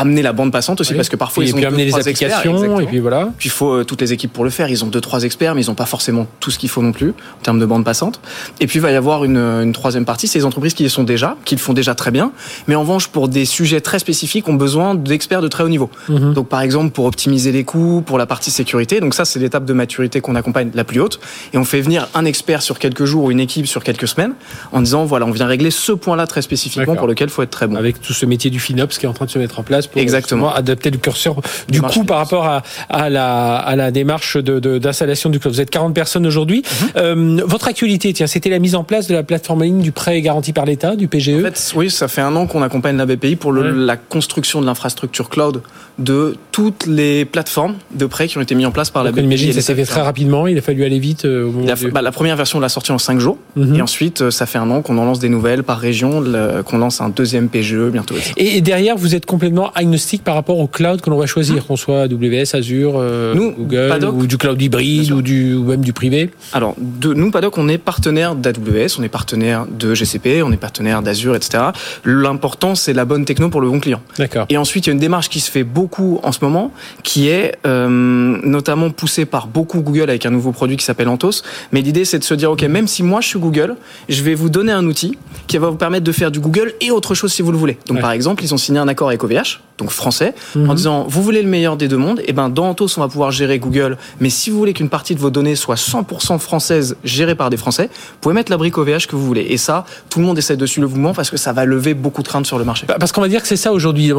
[0.00, 0.96] amener la bande passante aussi Oui.
[0.96, 2.80] parce que parfois et ils ont puis deux, amener les trois experts, applications, exactement.
[2.80, 3.30] et puis voilà.
[3.38, 4.68] Puis il faut euh, toutes les équipes pour le faire.
[4.68, 6.92] Ils ont deux, trois experts, mais ils n'ont pas forcément tout ce qu'il faut non
[6.92, 8.20] plus en termes de bande passante.
[8.60, 10.90] Et puis il va y avoir une, une troisième partie, c'est les entreprises qui y
[10.90, 12.32] sont déjà, qui le font déjà très bien,
[12.66, 15.90] mais en revanche pour des sujets très spécifiques, ont besoin d'experts de très haut niveau.
[16.08, 16.34] Mhm.
[16.34, 19.00] Donc par exemple pour optimiser les coûts, pour la partie sécurité.
[19.00, 21.20] Donc ça c'est l'étape de maturité qu'on accompagne la plus haute.
[21.52, 24.32] Et on fait venir un expert sur quelques jours ou une équipe sur quelques semaines
[24.72, 27.50] en disant voilà on vient régler ce point-là très spécifiquement pour lequel il faut être
[27.50, 27.76] très bon.
[27.76, 29.86] Avec tout ce métier du FinOps qui est en train de se mettre en place
[29.90, 30.52] pour Exactement.
[30.54, 31.36] adapter le curseur
[31.68, 35.54] du coup par rapport à, à, la, à la démarche de- de- d'installation du cloud.
[35.54, 36.62] Vous êtes 40 personnes aujourd'hui.
[36.62, 36.88] Mhm.
[36.96, 39.92] Euh, votre actualité, tiens, c'était la mise en place de la plateforme en ligne du
[39.92, 41.30] prêt garanti par l'État, du PGE.
[41.40, 43.86] En fait, oui, ça fait un an qu'on accompagne la BPI pour le- Ouais.
[43.86, 45.62] la construction de l'infrastructure cloud
[45.98, 49.18] de toutes les plateformes de prêts qui ont été mis en place par la Donc,
[49.18, 49.26] on BPI.
[49.26, 50.46] imagine ça s'est fait très rapidement.
[50.46, 52.58] Il a fallu aller vite euh, au moment Il a- du- bah, la première version,
[52.58, 53.36] on l'a sortie en 5 jours.
[53.56, 53.76] Mhm.
[53.76, 56.22] Et ensuite, euh, ça fait un an qu'on en lance des nouvelles par région,
[56.64, 58.14] qu'on lance un deuxième PGE bientôt.
[58.36, 61.66] Et, et derrière, vous êtes complètement agnostique par rapport au cloud que l'on va choisir,
[61.66, 64.14] qu'on soit AWS, Azure, euh, Nous, Google, Paddock.
[64.16, 66.30] ou du cloud hybride, ou, du, ou même du privé.
[66.52, 70.56] Alors, de, nous, Paddock, on est partenaire d'AWS, on est partenaire de GCP, on est
[70.56, 71.64] partenaire d'Azure, etc.
[72.04, 74.00] L'important, c'est la bonne techno pour le bon client.
[74.18, 74.46] D'accord.
[74.48, 75.87] Et ensuite, il y a une démarche qui se fait beaucoup
[76.22, 76.70] en ce moment,
[77.02, 81.42] qui est euh, notamment poussée par beaucoup Google avec un nouveau produit qui s'appelle Anthos.
[81.72, 83.76] Mais l'idée, c'est de se dire, OK, même si moi, je suis Google,
[84.08, 86.90] je vais vous donner un outil qui va vous permettre de faire du Google et
[86.90, 87.78] autre chose si vous le voulez.
[87.86, 88.02] Donc, Ouais.
[88.02, 89.60] par exemple, ils ont signé un accord avec OVH.
[89.78, 92.88] donc français, en disant vous voulez le meilleur des deux mondes, et ben dans Anthos
[92.96, 95.76] on va pouvoir gérer Google, mais si vous voulez qu'une partie de vos données soit
[95.76, 99.46] 100% française, gérée par des Français, vous pouvez mettre la brique OVH que vous voulez.
[99.50, 101.94] Et ça, tout le monde essaie de suivre le mouvement parce que ça va lever
[101.94, 102.86] beaucoup de craintes sur le marché.
[102.88, 104.10] Bah, Parce qu'on va dire que c'est ça aujourd'hui.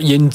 [0.00, 0.30] Il y a une,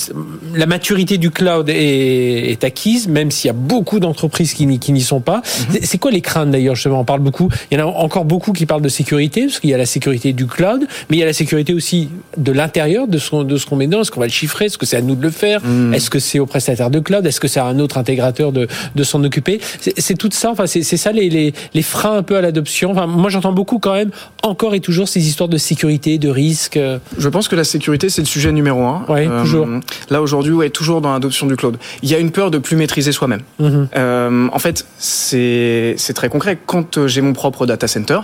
[0.54, 5.02] la maturité du cloud est, est acquise, même s'il y a beaucoup d'entreprises qui n'y
[5.02, 5.38] sont pas.
[5.38, 5.44] Mhm.
[5.74, 7.50] C'est- C'est quoi les craintes d'ailleurs Justement, on parle beaucoup.
[7.72, 9.86] Il y en a encore beaucoup qui parlent de sécurité, parce qu'il y a la
[9.88, 13.44] sécurité du cloud, mais il y a la sécurité aussi de l'intérieur de ce qu'on
[13.44, 14.02] de ce qu'on met dedans.
[14.02, 14.66] Est-ce qu'on va le chiffrer?
[14.66, 15.62] Est-ce que c'est à nous de le faire?
[15.66, 15.94] Mhm.
[15.94, 17.26] Est-ce que c'est au prestataire de cloud?
[17.26, 19.60] Est-ce que c'est à un autre intégrateur de, de s'en occuper?
[19.98, 20.52] C'est tout ça.
[20.52, 22.92] Enfin, c'est ça les, les, les freins un peu à l'adoption.
[22.92, 24.12] Enfin, moi, j'entends beaucoup quand même
[24.44, 26.78] encore et toujours ces histoires de sécurité, de risque.
[26.78, 29.06] euh, Je pense que la sécurité, c'est le sujet numéro un.
[29.10, 29.68] Ouais, toujours.
[30.10, 31.78] Là, aujourd'hui, ouais, toujours dans l'adoption du cloud.
[32.04, 33.42] Il y a une peur de plus maîtriser soi-même.
[33.60, 33.88] Mhm.
[33.96, 36.58] Euh, en fait, c'est c'est très concret.
[36.66, 38.20] Quand euh, j'ai mon propre data center,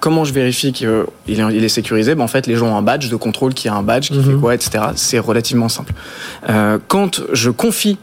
[0.00, 2.14] comment je vérifie qu'il est, il est sécurisé?
[2.14, 4.18] Ben, En fait, les gens ont un badge de contrôle qui a un badge qui
[4.18, 4.24] Mhm.
[4.34, 4.70] fait quoi, etc.
[4.96, 5.92] C'est relativement simple.
[6.48, 7.98] Euh, quand je confie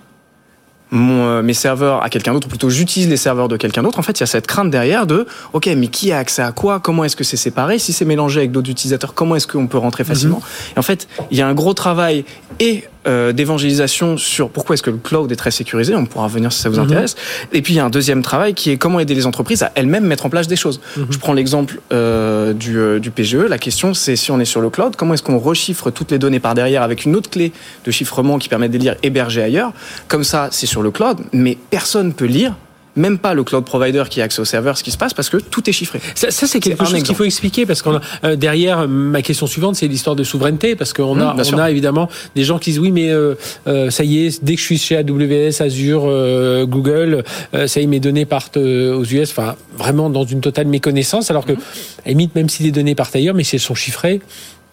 [0.89, 3.99] mon, euh, mes serveurs à quelqu'un d'autre, ou plutôt j'utilise les serveurs de quelqu'un d'autre,
[3.99, 6.53] en fait, il y a cette crainte derrière de, ok, mais qui a accès à
[6.53, 6.79] quoi?
[6.79, 7.77] Comment est-ce que c'est séparé?
[7.77, 10.41] Si c'est mélangé avec d'autres utilisateurs, comment est-ce qu'on peut rentrer facilement?
[10.75, 12.23] Et en fait, il y a un gros travail
[12.61, 15.95] et euh, d'évangélisation sur pourquoi est-ce que le cloud est très sécurisé.
[15.95, 16.85] On pourra revenir si ça vous Mhm.
[16.85, 17.15] intéresse.
[17.53, 19.71] Et puis il y a un deuxième travail qui est comment aider les entreprises à
[19.75, 20.81] elles-mêmes mettre en place des choses.
[21.09, 23.35] Je prends l'exemple euh, du, euh, du PGE.
[23.49, 26.19] La question, c'est si on est sur le cloud, comment est-ce qu'on rechiffre toutes les
[26.19, 27.51] données par derrière avec une autre clé
[27.85, 29.71] de chiffrement qui permet de les lire hébergées ailleurs?
[30.07, 32.53] Comme ça, c'est sur le cloud, mais personne peut lire.
[32.97, 35.29] Même pas le cloud provider qui a accès au serveur, ce qui se passe parce
[35.29, 35.99] que tout est chiffré.
[36.15, 39.47] Ça, ça, c'est quelque chose qu'il faut expliquer parce qu'on a euh, derrière ma question
[39.47, 42.71] suivante, c'est l'histoire de souveraineté parce qu'on Mmh, a on a évidemment des gens qui
[42.71, 43.35] disent oui mais euh,
[43.67, 47.23] euh, ça y est dès que je suis chez AWS, Azure, euh, Google,
[47.65, 49.31] ça y est mes données partent aux US.
[49.31, 51.59] Enfin vraiment dans une totale méconnaissance alors que Mmh.
[52.05, 54.21] à limite même si les données partent ailleurs, mais si elles sont chiffrées,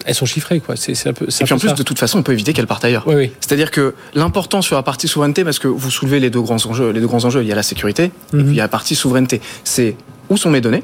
[0.07, 0.77] elles sont chiffrées quoi.
[0.77, 1.27] C'est c'est un peu.
[1.31, 1.75] c'est Et un puis en peu plus, ça.
[1.75, 3.05] de toute façon, on peut éviter qu'elle parte ailleurs.
[3.07, 3.33] Oui, oui.
[3.41, 6.91] C'est-à-dire que l'important sur la partie souveraineté, parce que vous soulevez les deux grands enjeux,
[6.91, 8.43] les deux grands enjeux, il y a la sécurité et Mhm.
[8.45, 9.41] puis il y a la partie souveraineté.
[9.65, 9.97] C'est
[10.31, 10.83] où sont mes données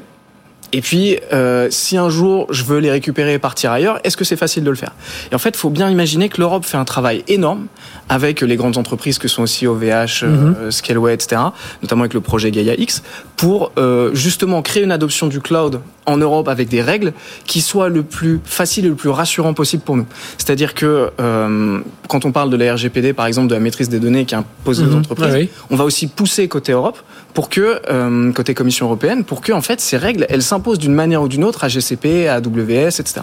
[0.73, 4.23] et puis, euh, si un jour je veux les récupérer et partir ailleurs, est-ce que
[4.23, 4.93] c'est facile de le faire?
[5.31, 7.67] Et en fait, il faut bien imaginer que l'Europe fait un travail énorme
[8.09, 11.41] avec les grandes entreprises que sont aussi OVH, euh, Scaleway, etc.,
[11.81, 13.03] notamment avec le projet Gaia X,
[13.37, 17.13] pour euh, justement créer une adoption du cloud en Europe avec des règles
[17.45, 20.05] qui soient le plus facile et le plus rassurant possible pour nous.
[20.37, 23.99] C'est-à-dire que euh, quand on parle de la RGPD, par exemple, de la maîtrise des
[23.99, 24.97] données qui est imposée aux Mhm.
[24.99, 25.49] entreprises, oui.
[25.69, 26.97] on va aussi pousser côté Europe
[27.33, 30.93] pour que euh, côté Commission européenne pour que en fait ces règles elles s'imposent d'une
[30.93, 33.21] manière ou d'une autre à GCP, à AWS, etc.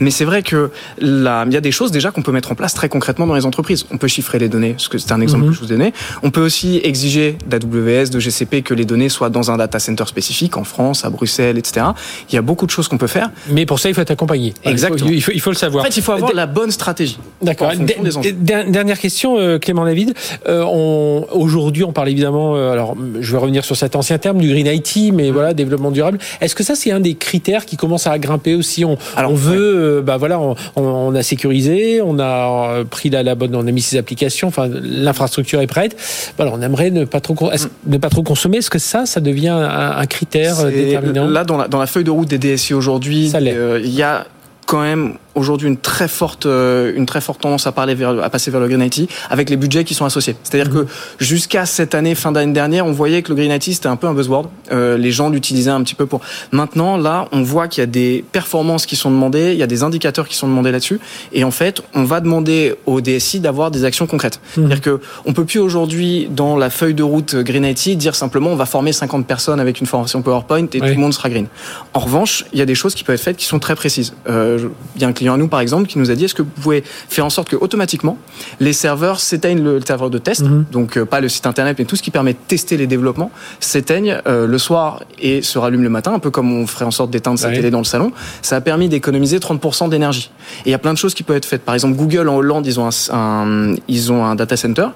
[0.00, 2.54] Mais c'est vrai que là il y a des choses déjà qu'on peut mettre en
[2.54, 3.86] place très concrètement dans les entreprises.
[3.90, 5.50] On peut chiffrer les données, parce que c'est un exemple Mhm.
[5.50, 5.92] que je vous donnais.
[6.22, 10.04] On peut aussi exiger d'AWS, de GCP que les données soient dans un data center
[10.06, 11.86] spécifique en France, à Bruxelles, etc.
[12.30, 13.30] Il y a beaucoup de choses qu'on peut faire.
[13.50, 14.54] Mais pour ça il faut être accompagné.
[14.62, 15.10] Voilà, il faut- Exactement.
[15.10, 15.84] Il faut, il faut le savoir.
[15.84, 17.18] En fait, il faut avoir la bonne stratégie.
[17.42, 17.72] D'accord.
[17.76, 20.14] Dernière question, euh, Clément David.
[20.48, 20.64] Euh,
[21.32, 22.54] Aujourd'hui, on parle évidemment.
[22.54, 26.18] alors, je vais revenir sur cet ancien terme du green IT, mais voilà, développement durable.
[26.40, 29.34] Est-ce que ça, c'est un des critères qui commence à grimper aussi On, Alors, on
[29.34, 30.40] veut, euh, bah voilà,
[30.76, 34.48] on, a sécurisé, on a euh, pris la, la bonne, on a mis ses applications.
[34.48, 35.96] Enfin, l'infrastructure est prête.
[36.36, 38.58] Voilà, on aimerait ne pas trop, est-ce- ne pas trop consommer.
[38.58, 41.26] Est-ce que ça, ça devient un, un critère euh, déterminant?
[41.28, 44.26] Là, dans la, dans la feuille de route des DSI aujourd'hui, euh, il y a
[44.66, 48.30] quand même aujourd'hui une très forte euh, une très forte tendance à parler vers, à
[48.30, 50.36] passer vers le green IT avec les budgets qui sont associés.
[50.42, 50.84] C'est-à-dire Mhm.
[50.86, 53.96] que jusqu'à cette année fin d'année dernière, on voyait que le green IT c'était un
[53.96, 54.50] peu un buzzword.
[54.72, 56.20] Euh, les gens l'utilisaient un petit peu pour.
[56.52, 59.66] Maintenant, là, on voit qu'il y a des performances qui sont demandées, il y a
[59.66, 61.00] des indicateurs qui sont demandés là-dessus,
[61.32, 64.40] et en fait, on va demander au DSI d'avoir des actions concrètes.
[64.56, 64.64] Mhm.
[64.68, 68.50] C'est-à-dire que on peut plus aujourd'hui dans la feuille de route Green IT dire simplement
[68.50, 71.46] on va former 50 personnes avec une formation PowerPoint et tout le monde sera green.
[71.94, 74.14] En revanche, il y a des choses qui peuvent être faites qui sont très précises.
[74.28, 74.68] Euh,
[75.20, 77.30] client à nous par exemple qui nous a dit est-ce que vous pouvez faire en
[77.30, 78.16] sorte que automatiquement
[78.58, 80.64] les serveurs s'éteignent le serveur de test, Mhm.
[80.72, 83.30] donc euh, pas le site internet mais tout ce qui permet de tester les développements
[83.60, 86.90] s'éteignent euh, le soir et se rallument le matin, un peu comme on ferait en
[86.90, 87.54] sorte d'éteindre sa Ouais.
[87.56, 88.12] télé dans le salon.
[88.42, 90.30] Ça a permis d'économiser 30% d'énergie.
[90.64, 91.62] Et il y a plein de choses qui peuvent être faites.
[91.62, 94.86] Par exemple, Google en Hollande, ils ont un, un- ils ont un data center.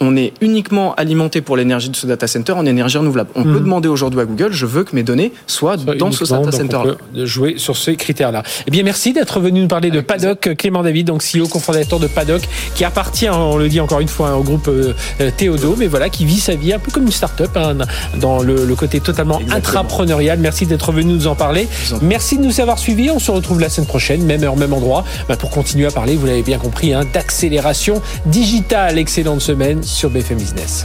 [0.00, 3.30] On est uniquement alimenté pour l'énergie de ce data center en énergie renouvelable.
[3.34, 3.54] On Mhm.
[3.54, 6.52] peut demander aujourd'hui à Google, je veux que mes données soient Soit dans ce data
[6.52, 6.76] center.
[6.76, 6.82] on
[7.14, 8.42] peut jouer sur ces critères-là.
[8.66, 12.06] Eh bien, merci d'être venu nous parler de Paddock, Clément David, donc CEO, cofondateur de
[12.08, 12.42] Paddock,
[12.74, 16.10] qui appartient, on le dit encore une fois, au groupe euh, euh, Théodo, mais voilà,
[16.10, 17.76] qui vit sa vie un peu comme une start-up, hein,
[18.20, 20.38] dans le, le côté totalement intrapreneurial.
[20.38, 21.68] Merci d'être venu nous en parler.
[22.02, 23.10] Merci de nous avoir suivis.
[23.10, 26.16] On se retrouve la semaine prochaine, même heure, même endroit, bah, pour continuer à parler,
[26.16, 28.98] vous l'avez bien compris, hein, d'accélération digitale.
[28.98, 30.84] Excellente semaine sur BFM Business.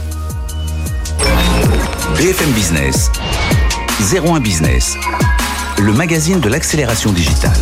[2.16, 3.10] BFM Business,
[4.12, 4.96] 01 Business,
[5.78, 7.58] le magazine de l'accélération digitale.